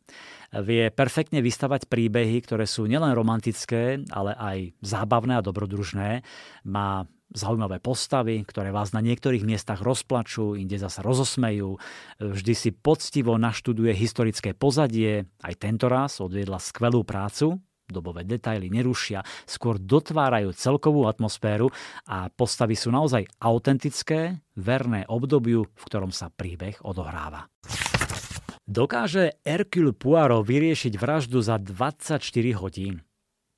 Vie 0.62 0.94
perfektne 0.94 1.42
vystavať 1.42 1.90
príbehy, 1.90 2.38
ktoré 2.46 2.64
sú 2.70 2.86
nielen 2.86 3.12
romantické, 3.12 4.00
ale 4.14 4.32
aj 4.38 4.58
zábavné 4.78 5.36
a 5.36 5.44
dobrodružné. 5.44 6.22
Má 6.70 7.04
zaujímavé 7.34 7.82
postavy, 7.82 8.38
ktoré 8.46 8.70
vás 8.70 8.94
na 8.94 9.02
niektorých 9.02 9.42
miestach 9.42 9.82
rozplačú, 9.82 10.54
inde 10.54 10.78
zasa 10.78 11.02
rozosmejú. 11.02 11.74
Vždy 12.22 12.54
si 12.54 12.70
poctivo 12.70 13.34
naštuduje 13.34 13.90
historické 13.90 14.54
pozadie, 14.54 15.26
aj 15.42 15.54
tento 15.58 15.90
raz 15.90 16.22
odviedla 16.22 16.62
skvelú 16.62 17.02
prácu 17.02 17.58
dobové 17.88 18.26
detaily 18.26 18.68
nerušia, 18.68 19.22
skôr 19.46 19.78
dotvárajú 19.78 20.52
celkovú 20.52 21.06
atmosféru 21.06 21.70
a 22.06 22.28
postavy 22.28 22.74
sú 22.74 22.90
naozaj 22.90 23.26
autentické, 23.40 24.42
verné 24.58 25.06
obdobiu, 25.06 25.66
v 25.66 25.82
ktorom 25.86 26.10
sa 26.10 26.28
príbeh 26.28 26.80
odohráva. 26.82 27.48
Dokáže 28.66 29.38
Hercule 29.46 29.94
Poirot 29.94 30.42
vyriešiť 30.42 30.98
vraždu 30.98 31.38
za 31.38 31.54
24 31.62 32.18
hodín. 32.58 33.06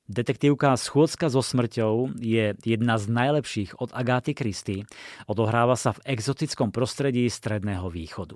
Detektívka 0.09 0.73
Schôdzka 0.73 1.29
so 1.29 1.45
smrťou 1.45 2.17
je 2.17 2.57
jedna 2.65 2.97
z 2.97 3.05
najlepších 3.13 3.77
od 3.77 3.93
Agáty 3.93 4.33
Kristy. 4.33 4.89
Odohráva 5.29 5.77
sa 5.77 5.93
v 5.93 6.17
exotickom 6.17 6.73
prostredí 6.73 7.29
Stredného 7.29 7.85
východu. 7.93 8.33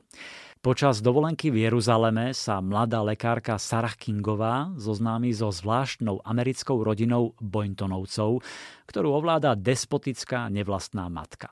Počas 0.64 1.04
dovolenky 1.04 1.52
v 1.52 1.68
Jeruzaleme 1.68 2.32
sa 2.32 2.64
mladá 2.64 3.04
lekárka 3.04 3.60
Sarah 3.60 4.00
Kingová 4.00 4.72
zoznámi 4.80 5.36
so 5.36 5.52
zvláštnou 5.52 6.24
americkou 6.24 6.80
rodinou 6.80 7.36
Boyntonovcov, 7.44 8.40
ktorú 8.88 9.12
ovláda 9.12 9.60
despotická 9.60 10.48
nevlastná 10.48 11.12
matka. 11.12 11.52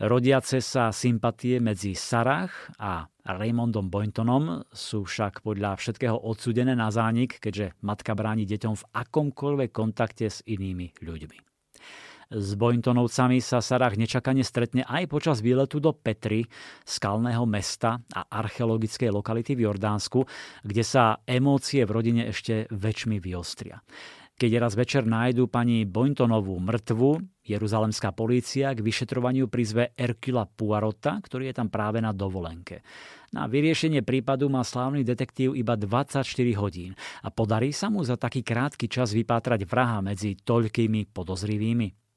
Rodiace 0.00 0.64
sa 0.64 0.96
sympatie 0.96 1.60
medzi 1.60 1.92
Sarah 1.92 2.48
a 2.80 3.04
Raymondom 3.28 3.92
Boyntonom 3.92 4.64
sú 4.72 5.04
však 5.04 5.44
podľa 5.44 5.76
všetkého 5.76 6.16
odsudené 6.16 6.72
na 6.72 6.88
zánik, 6.88 7.36
keďže 7.44 7.76
matka 7.84 8.16
bráni 8.16 8.48
deťom 8.48 8.74
v 8.80 8.88
akomkoľvek 8.96 9.70
kontakte 9.76 10.24
s 10.24 10.40
inými 10.48 10.96
ľuďmi. 11.04 11.47
S 12.28 12.60
Boyntonovcami 12.60 13.40
sa 13.40 13.64
Sarah 13.64 13.96
nečakane 13.96 14.44
stretne 14.44 14.84
aj 14.84 15.08
počas 15.08 15.40
výletu 15.40 15.80
do 15.80 15.96
Petry, 15.96 16.44
skalného 16.84 17.48
mesta 17.48 18.04
a 18.12 18.20
archeologickej 18.28 19.08
lokality 19.08 19.56
v 19.56 19.64
Jordánsku, 19.64 20.28
kde 20.60 20.84
sa 20.84 21.24
emócie 21.24 21.88
v 21.88 21.94
rodine 21.96 22.28
ešte 22.28 22.68
väčšmi 22.68 23.16
vyostria. 23.16 23.80
Keď 24.36 24.50
raz 24.60 24.76
večer 24.76 25.08
nájdu 25.08 25.48
pani 25.48 25.88
Boyntonovú 25.88 26.60
mŕtvu, 26.60 27.16
jeruzalemská 27.48 28.12
polícia 28.12 28.76
k 28.76 28.84
vyšetrovaniu 28.84 29.48
prizve 29.48 29.96
Erkila 29.96 30.44
Puarota, 30.44 31.16
ktorý 31.24 31.48
je 31.48 31.56
tam 31.56 31.72
práve 31.72 32.04
na 32.04 32.12
dovolenke. 32.12 32.84
Na 33.32 33.48
vyriešenie 33.48 34.04
prípadu 34.04 34.52
má 34.52 34.68
slávny 34.68 35.00
detektív 35.00 35.56
iba 35.56 35.80
24 35.80 36.28
hodín 36.60 36.92
a 37.24 37.32
podarí 37.32 37.72
sa 37.72 37.88
mu 37.88 38.04
za 38.04 38.20
taký 38.20 38.44
krátky 38.44 38.84
čas 38.86 39.16
vypátrať 39.16 39.64
vraha 39.64 40.04
medzi 40.04 40.36
toľkými 40.36 41.08
podozrivými. 41.08 42.07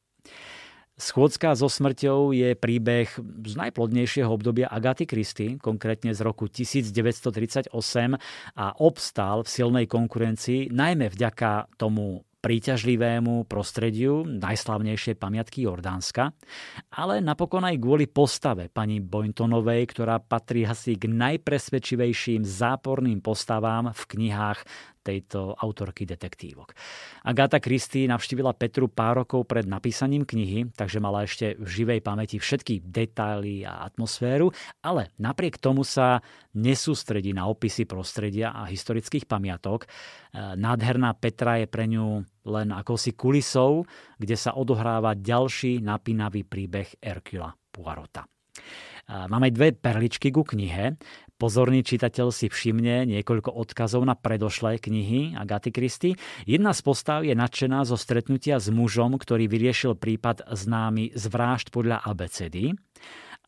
Schôdzka 1.01 1.57
so 1.57 1.65
smrťou 1.65 2.29
je 2.29 2.53
príbeh 2.53 3.09
z 3.41 3.53
najplodnejšieho 3.57 4.29
obdobia 4.29 4.69
Agaty 4.69 5.09
Kristy, 5.09 5.57
konkrétne 5.57 6.13
z 6.13 6.21
roku 6.21 6.45
1938 6.45 7.73
a 8.53 8.65
obstál 8.77 9.41
v 9.41 9.49
silnej 9.49 9.85
konkurencii 9.89 10.69
najmä 10.69 11.09
vďaka 11.09 11.73
tomu 11.81 12.21
príťažlivému 12.41 13.45
prostrediu 13.45 14.25
najslavnejšej 14.25 15.15
pamiatky 15.21 15.69
Jordánska, 15.69 16.33
ale 16.97 17.21
napokon 17.21 17.61
aj 17.61 17.77
kvôli 17.77 18.09
postave 18.09 18.67
pani 18.73 18.97
Boyntonovej, 18.97 19.85
ktorá 19.93 20.17
patrí 20.17 20.65
asi 20.65 20.97
k 20.97 21.05
najpresvedčivejším 21.05 22.41
záporným 22.41 23.21
postavám 23.21 23.93
v 23.93 24.03
knihách 24.17 24.59
tejto 25.01 25.57
autorky 25.57 26.05
detektívok. 26.05 26.77
Agáta 27.25 27.57
Christie 27.57 28.05
navštívila 28.05 28.53
Petru 28.53 28.85
pár 28.87 29.25
rokov 29.25 29.49
pred 29.49 29.65
napísaním 29.65 30.23
knihy, 30.23 30.69
takže 30.77 31.01
mala 31.01 31.25
ešte 31.25 31.57
v 31.57 31.67
živej 31.67 31.99
pamäti 32.05 32.37
všetky 32.37 32.85
detaily 32.85 33.65
a 33.65 33.85
atmosféru, 33.89 34.53
ale 34.85 35.09
napriek 35.17 35.57
tomu 35.57 35.81
sa 35.81 36.21
nesústredí 36.53 37.33
na 37.33 37.49
opisy 37.49 37.89
prostredia 37.89 38.53
a 38.53 38.69
historických 38.69 39.25
pamiatok. 39.25 39.85
E, 39.85 39.87
nádherná 40.55 41.17
Petra 41.17 41.57
je 41.57 41.67
pre 41.67 41.89
ňu 41.89 42.21
len 42.47 42.69
akousi 42.69 43.17
kulisou, 43.17 43.85
kde 44.21 44.37
sa 44.37 44.53
odohráva 44.53 45.17
ďalší 45.17 45.81
napínavý 45.81 46.45
príbeh 46.45 47.01
Erkula 47.01 47.53
Poirota. 47.73 48.25
Máme 49.11 49.51
dve 49.51 49.75
perličky 49.75 50.31
ku 50.31 50.47
knihe. 50.47 50.95
Pozorný 51.41 51.81
čitateľ 51.81 52.29
si 52.29 52.53
všimne 52.53 53.09
niekoľko 53.09 53.49
odkazov 53.49 54.05
na 54.05 54.13
predošlé 54.13 54.77
knihy 54.77 55.33
Agaty 55.33 55.73
Christy. 55.73 56.13
Jedna 56.45 56.69
z 56.69 56.85
postav 56.85 57.25
je 57.25 57.33
nadšená 57.33 57.81
zo 57.81 57.97
stretnutia 57.97 58.61
s 58.61 58.69
mužom, 58.69 59.17
ktorý 59.17 59.49
vyriešil 59.49 59.97
prípad 59.97 60.45
známy 60.45 61.17
z 61.17 61.23
vražd 61.33 61.73
podľa 61.73 62.05
ABCD. 62.05 62.77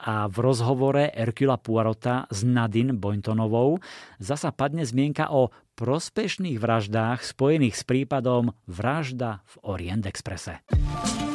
A 0.09 0.25
v 0.25 0.35
rozhovore 0.41 1.13
Erkula 1.13 1.61
Puarota 1.61 2.25
s 2.33 2.41
Nadine 2.41 2.97
Boyntonovou 2.97 3.77
zasa 4.17 4.49
padne 4.49 4.89
zmienka 4.89 5.29
o 5.29 5.53
prospešných 5.77 6.57
vraždách 6.57 7.21
spojených 7.21 7.77
s 7.77 7.83
prípadom 7.85 8.57
vražda 8.65 9.45
v 9.45 9.69
Orient 9.69 10.09
Expresse. 10.09 10.65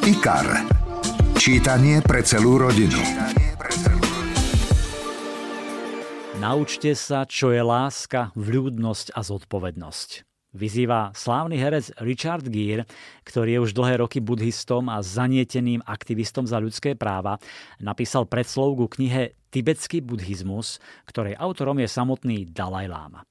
IKAR. 0.03 0.67
Čítanie 1.39 2.03
pre 2.03 2.19
celú 2.19 2.59
rodinu. 2.59 2.99
Naučte 6.39 6.95
sa, 6.95 7.27
čo 7.27 7.51
je 7.51 7.59
láska, 7.59 8.31
vľúdnosť 8.31 9.11
a 9.11 9.27
zodpovednosť. 9.27 10.23
Vyzýva 10.55 11.11
slávny 11.11 11.59
herec 11.59 11.91
Richard 11.99 12.47
Gere, 12.47 12.87
ktorý 13.27 13.59
je 13.59 13.63
už 13.67 13.71
dlhé 13.75 13.99
roky 13.99 14.23
buddhistom 14.23 14.87
a 14.87 15.03
zanieteným 15.03 15.83
aktivistom 15.83 16.47
za 16.47 16.63
ľudské 16.63 16.95
práva, 16.95 17.43
napísal 17.83 18.23
predslovku 18.23 18.87
knihe 18.87 19.35
Tibetský 19.51 19.99
buddhizmus, 19.99 20.79
ktorej 21.11 21.35
autorom 21.35 21.75
je 21.83 21.91
samotný 21.91 22.47
Dalaj 22.47 22.87
Lama. 22.87 23.27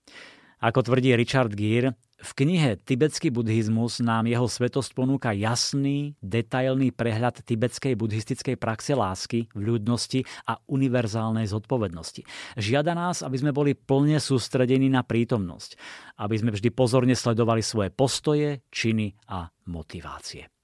Ako 0.61 0.85
tvrdí 0.85 1.17
Richard 1.17 1.57
Gere, 1.57 1.97
v 2.19 2.31
knihe 2.35 2.75
Tibetský 2.83 3.31
buddhizmus 3.31 4.03
nám 4.03 4.27
jeho 4.27 4.51
svetosť 4.51 4.91
ponúka 4.91 5.31
jasný, 5.31 6.19
detailný 6.19 6.91
prehľad 6.91 7.47
tibetskej 7.47 7.95
buddhistickej 7.95 8.59
praxe 8.59 8.99
lásky, 8.99 9.47
vľúdnosti 9.55 10.27
a 10.51 10.59
univerzálnej 10.67 11.47
zodpovednosti. 11.47 12.27
Žiada 12.59 12.99
nás, 12.99 13.23
aby 13.23 13.39
sme 13.39 13.55
boli 13.55 13.79
plne 13.79 14.19
sústredení 14.19 14.91
na 14.91 15.07
prítomnosť, 15.07 15.79
aby 16.19 16.35
sme 16.35 16.51
vždy 16.51 16.75
pozorne 16.75 17.15
sledovali 17.15 17.63
svoje 17.63 17.95
postoje, 17.95 18.67
činy 18.75 19.15
a 19.31 19.47
motivácie. 19.71 20.58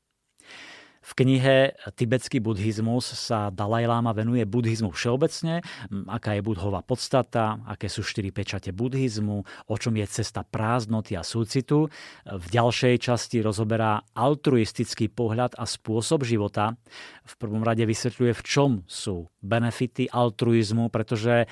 V 1.05 1.13
knihe 1.21 1.77
Tibetský 2.01 2.41
buddhizmus 2.41 3.05
sa 3.05 3.53
Dalaj 3.53 3.85
Lama 3.85 4.17
venuje 4.17 4.49
buddhizmu 4.49 4.89
všeobecne, 4.89 5.61
aká 6.09 6.41
je 6.41 6.41
budhová 6.41 6.81
podstata, 6.81 7.61
aké 7.69 7.93
sú 7.93 8.01
štyri 8.01 8.33
pečate 8.33 8.73
buddhizmu, 8.73 9.45
o 9.45 9.77
čom 9.77 9.93
je 10.01 10.09
cesta 10.09 10.49
prázdnoty 10.49 11.13
a 11.13 11.21
súcitu. 11.21 11.93
V 12.25 12.47
ďalšej 12.49 13.05
časti 13.05 13.45
rozoberá 13.45 14.01
altruistický 14.17 15.13
pohľad 15.13 15.61
a 15.61 15.69
spôsob 15.69 16.25
života. 16.25 16.81
V 17.29 17.35
prvom 17.37 17.61
rade 17.61 17.85
vysvetľuje, 17.85 18.33
v 18.33 18.43
čom 18.43 18.71
sú 18.89 19.29
benefity 19.45 20.09
altruizmu, 20.09 20.89
pretože 20.89 21.45
e, 21.45 21.47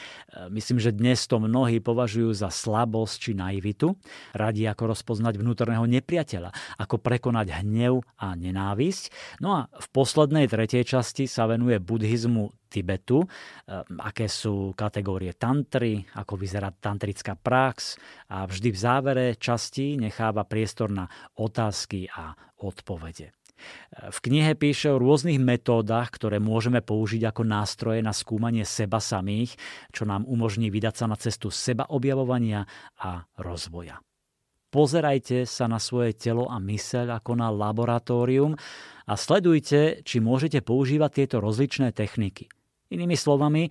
myslím, 0.48 0.80
že 0.80 0.96
dnes 0.96 1.28
to 1.28 1.36
mnohí 1.36 1.78
považujú 1.78 2.32
za 2.32 2.48
slabosť 2.48 3.14
či 3.20 3.32
naivitu. 3.36 3.94
Radi 4.32 4.64
ako 4.64 4.96
rozpoznať 4.96 5.36
vnútorného 5.36 5.84
nepriateľa, 5.84 6.80
ako 6.80 6.96
prekonať 6.98 7.62
hnev 7.62 8.00
a 8.16 8.32
nenávisť. 8.32 9.38
No 9.44 9.48
a 9.52 9.60
v 9.68 9.86
poslednej 9.92 10.48
tretej 10.48 10.88
časti 10.88 11.28
sa 11.28 11.44
venuje 11.44 11.76
buddhizmu 11.76 12.48
Tibetu, 12.72 13.20
e, 13.20 13.28
aké 14.00 14.24
sú 14.32 14.72
kategórie 14.72 15.36
tantry, 15.36 16.00
ako 16.16 16.40
vyzerá 16.40 16.72
tantrická 16.72 17.36
prax 17.36 18.00
a 18.32 18.48
vždy 18.48 18.68
v 18.72 18.78
závere 18.80 19.26
časti 19.36 20.00
necháva 20.00 20.48
priestor 20.48 20.88
na 20.88 21.04
otázky 21.36 22.08
a 22.08 22.32
odpovede. 22.64 23.41
V 23.92 24.18
knihe 24.24 24.56
píše 24.56 24.92
o 24.92 25.00
rôznych 25.00 25.36
metódach, 25.38 26.10
ktoré 26.14 26.40
môžeme 26.40 26.80
použiť 26.80 27.28
ako 27.28 27.42
nástroje 27.44 28.00
na 28.00 28.16
skúmanie 28.16 28.64
seba 28.64 28.98
samých, 28.98 29.54
čo 29.92 30.08
nám 30.08 30.24
umožní 30.24 30.72
vydať 30.72 30.94
sa 30.94 31.06
na 31.06 31.16
cestu 31.16 31.52
seba 31.52 31.86
objavovania 31.88 32.64
a 32.98 33.28
rozvoja. 33.38 34.00
Pozerajte 34.72 35.44
sa 35.44 35.68
na 35.68 35.76
svoje 35.76 36.16
telo 36.16 36.48
a 36.48 36.56
myseľ 36.56 37.20
ako 37.20 37.36
na 37.36 37.52
laboratórium 37.52 38.56
a 39.04 39.12
sledujte, 39.20 40.00
či 40.00 40.16
môžete 40.24 40.64
používať 40.64 41.10
tieto 41.20 41.44
rozličné 41.44 41.92
techniky. 41.92 42.48
Inými 42.88 43.12
slovami, 43.12 43.68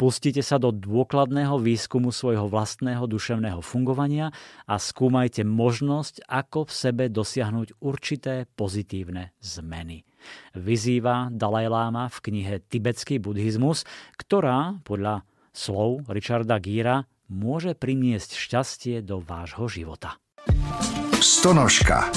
Pustite 0.00 0.40
sa 0.40 0.56
do 0.56 0.72
dôkladného 0.72 1.60
výskumu 1.60 2.08
svojho 2.08 2.48
vlastného 2.48 3.04
duševného 3.04 3.60
fungovania 3.60 4.32
a 4.64 4.80
skúmajte 4.80 5.44
možnosť, 5.44 6.24
ako 6.24 6.64
v 6.64 6.72
sebe 6.72 7.04
dosiahnuť 7.12 7.84
určité 7.84 8.48
pozitívne 8.56 9.36
zmeny. 9.44 10.08
Vyzýva 10.56 11.28
Dalaj 11.28 11.68
Lama 11.68 12.08
v 12.08 12.16
knihe 12.16 12.64
Tibetský 12.64 13.20
buddhizmus, 13.20 13.84
ktorá, 14.16 14.80
podľa 14.88 15.28
slov 15.52 16.08
Richarda 16.08 16.56
Gíra, 16.56 17.04
môže 17.28 17.76
priniesť 17.76 18.40
šťastie 18.40 19.04
do 19.04 19.20
vášho 19.20 19.68
života. 19.68 20.16
Stonožka. 21.20 22.08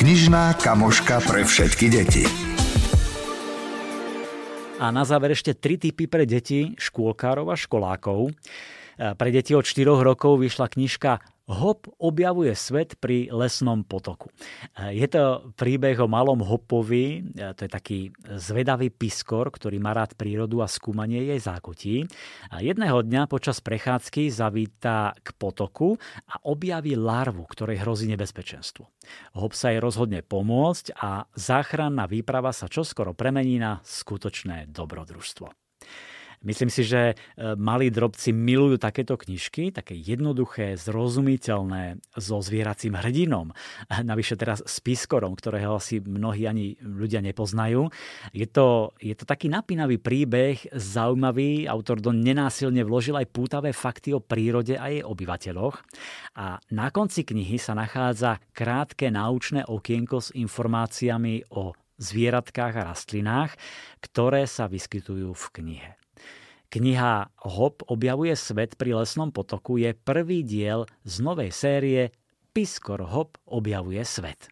Knižná 0.00 0.56
kamoška 0.64 1.20
pre 1.28 1.44
všetky 1.44 1.92
deti. 1.92 2.24
A 4.82 4.90
na 4.90 5.06
záver 5.06 5.30
ešte 5.30 5.54
tri 5.54 5.78
typy 5.78 6.10
pre 6.10 6.26
deti, 6.26 6.74
škôlkárov 6.74 7.54
a 7.54 7.56
školákov. 7.56 8.34
Pre 8.98 9.30
deti 9.30 9.54
od 9.54 9.62
4 9.62 10.02
rokov 10.02 10.42
vyšla 10.42 10.66
knižka 10.74 11.22
Hop 11.52 11.84
objavuje 12.00 12.56
svet 12.56 12.96
pri 12.96 13.28
lesnom 13.28 13.84
potoku. 13.84 14.32
Je 14.88 15.04
to 15.04 15.52
príbeh 15.52 16.00
o 16.00 16.08
malom 16.08 16.40
hopovi, 16.40 17.28
to 17.36 17.68
je 17.68 17.70
taký 17.70 17.98
zvedavý 18.40 18.88
piskor, 18.88 19.52
ktorý 19.52 19.76
má 19.76 19.92
rád 19.92 20.16
prírodu 20.16 20.64
a 20.64 20.68
skúmanie 20.72 21.28
jej 21.28 21.36
zákutí. 21.36 22.08
Jedného 22.56 23.04
dňa 23.04 23.28
počas 23.28 23.60
prechádzky 23.60 24.32
zavíta 24.32 25.12
k 25.20 25.28
potoku 25.36 26.00
a 26.24 26.40
objaví 26.48 26.96
larvu, 26.96 27.44
ktorej 27.44 27.84
hrozí 27.84 28.08
nebezpečenstvo. 28.08 28.88
Hop 29.36 29.52
sa 29.52 29.76
jej 29.76 29.78
rozhodne 29.78 30.24
pomôcť 30.24 30.96
a 30.96 31.28
záchranná 31.36 32.08
výprava 32.08 32.56
sa 32.56 32.64
čoskoro 32.64 33.12
premení 33.12 33.60
na 33.60 33.84
skutočné 33.84 34.72
dobrodružstvo. 34.72 35.61
Myslím 36.42 36.70
si, 36.74 36.82
že 36.82 37.14
e, 37.14 37.14
malí 37.54 37.88
drobci 37.88 38.34
milujú 38.34 38.78
takéto 38.82 39.14
knižky, 39.14 39.70
také 39.70 39.94
jednoduché, 39.94 40.74
zrozumiteľné, 40.74 42.02
so 42.18 42.42
zvieracím 42.42 42.98
hrdinom. 42.98 43.54
Navyše 44.10 44.34
teraz 44.34 44.58
s 44.66 44.82
Piskorom, 44.82 45.38
ktorého 45.38 45.78
asi 45.78 46.02
mnohí 46.02 46.50
ani 46.50 46.74
ľudia 46.82 47.22
nepoznajú. 47.22 47.86
Je 48.34 48.46
to, 48.50 48.90
je 48.98 49.14
to 49.14 49.22
taký 49.22 49.46
napínavý 49.46 50.02
príbeh, 50.02 50.74
zaujímavý. 50.74 51.70
Autor 51.70 52.02
do 52.02 52.10
nenásilne 52.10 52.82
vložil 52.82 53.14
aj 53.14 53.30
pútavé 53.30 53.70
fakty 53.70 54.10
o 54.10 54.20
prírode 54.20 54.74
a 54.74 54.90
jej 54.90 55.06
obyvateľoch. 55.06 55.78
A 56.36 56.58
na 56.74 56.90
konci 56.90 57.22
knihy 57.22 57.56
sa 57.56 57.78
nachádza 57.78 58.42
krátke 58.50 59.08
náučné 59.14 59.62
okienko 59.70 60.18
s 60.18 60.34
informáciami 60.34 61.54
o 61.54 61.72
zvieratkách 62.02 62.74
a 62.82 62.86
rastlinách, 62.90 63.54
ktoré 64.02 64.50
sa 64.50 64.66
vyskytujú 64.66 65.30
v 65.30 65.46
knihe. 65.54 66.01
Kniha 66.72 67.28
Hop 67.52 67.84
objavuje 67.92 68.32
svet 68.32 68.80
pri 68.80 68.96
lesnom 68.96 69.28
potoku 69.28 69.76
je 69.76 69.92
prvý 69.92 70.40
diel 70.40 70.88
z 71.04 71.20
novej 71.20 71.52
série 71.52 72.16
Piskor 72.56 73.04
Hop 73.12 73.36
objavuje 73.44 74.00
svet. 74.08 74.48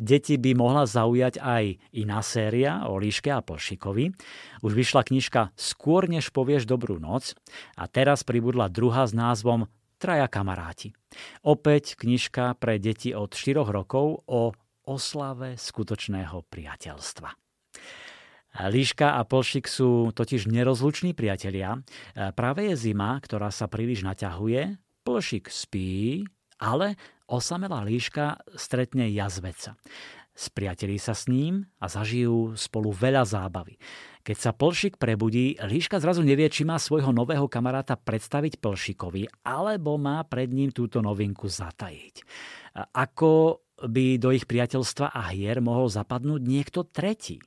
Deti 0.00 0.40
by 0.40 0.56
mohla 0.56 0.88
zaujať 0.88 1.36
aj 1.38 1.78
iná 1.94 2.24
séria 2.24 2.88
o 2.88 2.96
líške 2.96 3.28
a 3.28 3.44
plšikovi. 3.44 4.10
Už 4.64 4.72
vyšla 4.72 5.04
knižka 5.04 5.54
Skôr 5.54 6.08
než 6.08 6.32
povieš 6.32 6.64
dobrú 6.64 6.96
noc 6.96 7.36
a 7.76 7.84
teraz 7.86 8.24
pribudla 8.24 8.72
druhá 8.72 9.04
s 9.04 9.12
názvom 9.12 9.68
Traja 10.00 10.26
kamaráti. 10.26 10.96
Opäť 11.46 11.94
knižka 11.94 12.58
pre 12.58 12.82
deti 12.82 13.14
od 13.14 13.30
4 13.30 13.62
rokov 13.68 14.26
o 14.26 14.50
oslave 14.88 15.54
skutočného 15.54 16.42
priateľstva. 16.50 17.51
Líška 18.52 19.16
a 19.16 19.24
Plšik 19.24 19.64
sú 19.64 20.12
totiž 20.12 20.44
nerozluční 20.44 21.16
priatelia. 21.16 21.80
Práve 22.36 22.68
je 22.68 22.76
zima, 22.76 23.16
ktorá 23.16 23.48
sa 23.48 23.64
príliš 23.64 24.04
naťahuje. 24.04 24.76
Plšik 25.02 25.48
spí, 25.48 26.22
ale 26.60 27.00
osamelá 27.24 27.80
líška 27.82 28.44
stretne 28.52 29.08
jazveca. 29.08 29.80
Spriatelí 30.32 30.96
sa 30.96 31.12
s 31.12 31.28
ním 31.28 31.68
a 31.76 31.92
zažijú 31.92 32.56
spolu 32.56 32.88
veľa 32.92 33.24
zábavy. 33.24 33.76
Keď 34.24 34.36
sa 34.36 34.52
Plšik 34.56 34.96
prebudí, 34.96 35.60
Líška 35.60 36.00
zrazu 36.00 36.24
nevie, 36.24 36.48
či 36.48 36.64
má 36.64 36.80
svojho 36.80 37.12
nového 37.12 37.48
kamaráta 37.48 38.00
predstaviť 38.00 38.56
Plšikovi, 38.60 39.28
alebo 39.44 40.00
má 40.00 40.24
pred 40.24 40.48
ním 40.48 40.72
túto 40.72 41.04
novinku 41.04 41.48
zatajiť. 41.52 42.24
Ako 42.96 43.60
by 43.82 44.16
do 44.16 44.32
ich 44.32 44.48
priateľstva 44.48 45.12
a 45.12 45.34
hier 45.34 45.60
mohol 45.60 45.92
zapadnúť 45.92 46.40
niekto 46.46 46.86
tretí? 46.88 47.42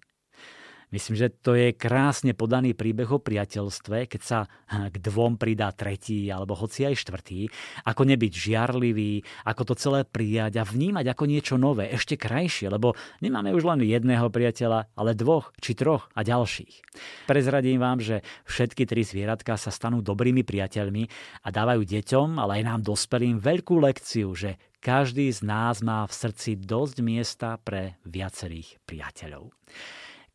Myslím, 0.95 1.19
že 1.19 1.27
to 1.27 1.59
je 1.59 1.75
krásne 1.75 2.31
podaný 2.31 2.71
príbeh 2.71 3.11
o 3.11 3.19
priateľstve, 3.19 4.07
keď 4.07 4.21
sa 4.23 4.39
k 4.71 4.95
dvom 4.95 5.35
pridá 5.35 5.75
tretí 5.75 6.31
alebo 6.31 6.55
hoci 6.55 6.87
aj 6.87 6.95
štvrtý, 6.95 7.51
ako 7.83 8.07
nebyť 8.15 8.31
žiarlivý, 8.31 9.19
ako 9.43 9.61
to 9.67 9.73
celé 9.75 10.07
prijať 10.07 10.55
a 10.55 10.63
vnímať 10.63 11.11
ako 11.11 11.23
niečo 11.27 11.59
nové, 11.59 11.91
ešte 11.91 12.15
krajšie, 12.15 12.71
lebo 12.71 12.95
nemáme 13.19 13.51
už 13.51 13.67
len 13.67 13.83
jedného 13.83 14.31
priateľa, 14.31 14.95
ale 14.95 15.19
dvoch 15.19 15.51
či 15.59 15.75
troch 15.75 16.07
a 16.15 16.23
ďalších. 16.23 16.95
Prezradím 17.27 17.83
vám, 17.83 17.99
že 17.99 18.23
všetky 18.47 18.87
tri 18.87 19.03
zvieratka 19.03 19.59
sa 19.59 19.75
stanú 19.75 19.99
dobrými 19.99 20.47
priateľmi 20.47 21.11
a 21.43 21.51
dávajú 21.51 21.83
deťom, 21.83 22.39
ale 22.39 22.63
aj 22.63 22.71
nám 22.71 22.79
dospelým 22.87 23.35
veľkú 23.43 23.83
lekciu, 23.83 24.31
že 24.31 24.55
každý 24.79 25.27
z 25.27 25.43
nás 25.43 25.83
má 25.83 26.07
v 26.07 26.13
srdci 26.15 26.55
dosť 26.55 27.03
miesta 27.03 27.59
pre 27.59 27.99
viacerých 28.07 28.79
priateľov. 28.87 29.51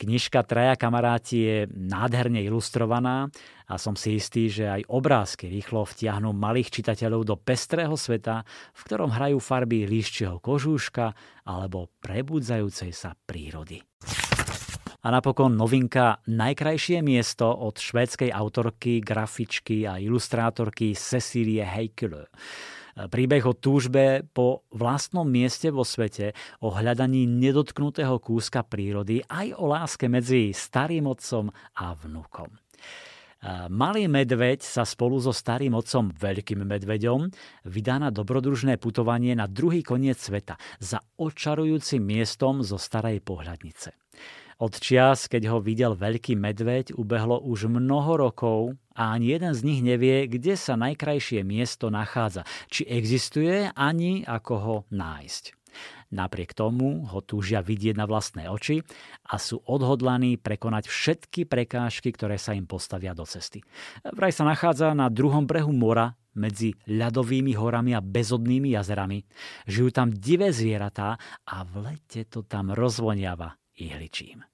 Knižka 0.01 0.41
Traja 0.49 0.81
kamaráti 0.81 1.37
je 1.45 1.59
nádherne 1.69 2.41
ilustrovaná 2.41 3.29
a 3.69 3.77
som 3.77 3.93
si 3.93 4.17
istý, 4.17 4.49
že 4.49 4.65
aj 4.65 4.89
obrázky 4.89 5.53
rýchlo 5.53 5.85
vtiahnu 5.85 6.33
malých 6.33 6.81
čitateľov 6.81 7.29
do 7.29 7.37
pestrého 7.37 7.93
sveta, 8.01 8.41
v 8.73 8.81
ktorom 8.89 9.13
hrajú 9.13 9.37
farby 9.37 9.85
líščieho 9.85 10.41
kožúška 10.41 11.13
alebo 11.45 11.93
prebudzajúcej 12.01 12.97
sa 12.97 13.13
prírody. 13.13 13.85
A 15.05 15.09
napokon 15.13 15.53
novinka 15.53 16.25
Najkrajšie 16.25 17.05
miesto 17.05 17.53
od 17.53 17.77
švédskej 17.77 18.33
autorky, 18.33 19.05
grafičky 19.05 19.85
a 19.85 20.01
ilustrátorky 20.01 20.97
Cecilie 20.97 21.65
Heikele. 21.65 22.33
Príbeh 22.97 23.45
o 23.47 23.55
túžbe 23.55 24.27
po 24.35 24.67
vlastnom 24.75 25.29
mieste 25.29 25.71
vo 25.71 25.87
svete, 25.87 26.33
o 26.65 26.75
hľadaní 26.75 27.29
nedotknutého 27.29 28.19
kúska 28.19 28.67
prírody, 28.67 29.23
aj 29.27 29.55
o 29.59 29.71
láske 29.71 30.11
medzi 30.11 30.51
starým 30.51 31.07
otcom 31.11 31.51
a 31.79 31.95
vnúkom. 31.95 32.51
Malý 33.73 34.05
medveď 34.05 34.61
sa 34.61 34.85
spolu 34.85 35.17
so 35.17 35.33
starým 35.33 35.73
otcom 35.73 36.13
Veľkým 36.13 36.61
medveďom 36.61 37.33
vydá 37.73 37.97
na 37.97 38.13
dobrodružné 38.13 38.77
putovanie 38.77 39.33
na 39.33 39.49
druhý 39.49 39.81
koniec 39.81 40.21
sveta 40.21 40.61
za 40.77 41.01
očarujúcim 41.17 42.05
miestom 42.05 42.61
zo 42.61 42.77
starej 42.77 43.25
pohľadnice. 43.25 43.97
Od 44.61 44.77
čias, 44.77 45.25
keď 45.25 45.57
ho 45.57 45.59
videl 45.65 45.97
veľký 45.97 46.37
medveď, 46.37 46.93
ubehlo 46.93 47.41
už 47.41 47.73
mnoho 47.73 48.21
rokov 48.21 48.77
a 48.93 49.17
ani 49.17 49.33
jeden 49.33 49.57
z 49.57 49.65
nich 49.65 49.81
nevie, 49.81 50.29
kde 50.29 50.53
sa 50.53 50.77
najkrajšie 50.77 51.41
miesto 51.41 51.89
nachádza, 51.89 52.45
či 52.69 52.85
existuje, 52.85 53.73
ani 53.73 54.21
ako 54.29 54.55
ho 54.61 54.77
nájsť. 54.93 55.57
Napriek 56.13 56.53
tomu 56.53 57.09
ho 57.09 57.25
túžia 57.25 57.65
vidieť 57.65 57.97
na 57.97 58.05
vlastné 58.05 58.53
oči 58.53 58.85
a 59.33 59.41
sú 59.41 59.65
odhodlaní 59.65 60.37
prekonať 60.37 60.93
všetky 60.93 61.49
prekážky, 61.49 62.13
ktoré 62.13 62.37
sa 62.37 62.53
im 62.53 62.69
postavia 62.69 63.17
do 63.17 63.25
cesty. 63.25 63.65
Vraj 64.05 64.37
sa 64.37 64.45
nachádza 64.45 64.93
na 64.93 65.09
druhom 65.09 65.49
brehu 65.49 65.73
mora 65.73 66.13
medzi 66.37 66.77
ľadovými 66.85 67.57
horami 67.57 67.97
a 67.97 68.05
bezodnými 68.05 68.77
jazerami. 68.77 69.25
Žijú 69.71 69.89
tam 69.89 70.13
divé 70.13 70.53
zvieratá 70.53 71.17
a 71.49 71.65
v 71.65 71.89
lete 71.89 72.29
to 72.29 72.45
tam 72.45 72.77
rozvoniava 72.77 73.60
ihličím. 73.81 74.45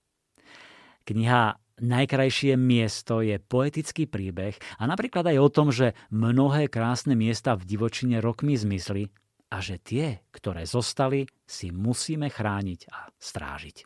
Kniha 1.03 1.59
Najkrajšie 1.77 2.57
miesto 2.57 3.21
je 3.21 3.37
poetický 3.37 4.09
príbeh 4.09 4.57
a 4.81 4.89
napríklad 4.89 5.29
aj 5.29 5.37
o 5.37 5.49
tom, 5.53 5.69
že 5.69 5.93
mnohé 6.09 6.73
krásne 6.73 7.13
miesta 7.13 7.53
v 7.53 7.69
divočine 7.69 8.25
rokmi 8.25 8.57
zmizli 8.57 9.13
a 9.53 9.61
že 9.61 9.77
tie, 9.77 10.25
ktoré 10.33 10.65
zostali, 10.65 11.29
si 11.45 11.69
musíme 11.69 12.33
chrániť 12.33 12.81
a 12.89 13.13
strážiť. 13.21 13.77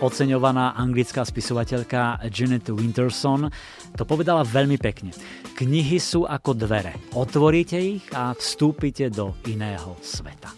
Oceňovaná 0.00 0.78
anglická 0.78 1.26
spisovateľka 1.26 2.22
Janet 2.30 2.70
Winterson 2.70 3.50
to 3.96 4.02
povedala 4.06 4.46
veľmi 4.46 4.78
pekne. 4.78 5.10
Knihy 5.58 5.98
sú 5.98 6.22
ako 6.24 6.54
dvere. 6.54 6.94
Otvoríte 7.18 7.78
ich 7.78 8.06
a 8.14 8.30
vstúpite 8.34 9.10
do 9.10 9.34
iného 9.50 9.98
sveta. 9.98 10.54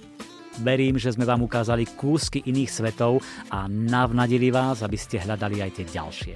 Verím, 0.61 1.01
že 1.01 1.17
sme 1.17 1.25
vám 1.25 1.41
ukázali 1.41 1.89
kúsky 1.97 2.45
iných 2.45 2.69
svetov 2.69 3.25
a 3.49 3.65
navnadili 3.65 4.53
vás, 4.53 4.85
aby 4.85 5.01
ste 5.01 5.23
hľadali 5.23 5.65
aj 5.65 5.71
tie 5.81 5.87
ďalšie. 5.89 6.35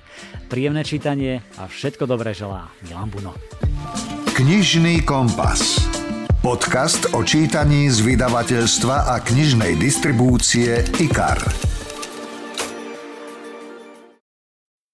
Príjemné 0.48 0.80
čítanie 0.80 1.44
a 1.60 1.68
všetko 1.68 2.08
dobré 2.08 2.32
želá 2.32 2.72
Milan 2.88 3.12
Buno. 3.12 3.36
Knižný 4.32 5.04
kompas. 5.04 5.76
Podcast 6.40 7.12
o 7.12 7.20
čítaní 7.24 7.88
z 7.88 8.04
vydavateľstva 8.04 9.12
a 9.12 9.20
knižnej 9.20 9.76
distribúcie 9.76 10.84
IKAR. 11.00 11.40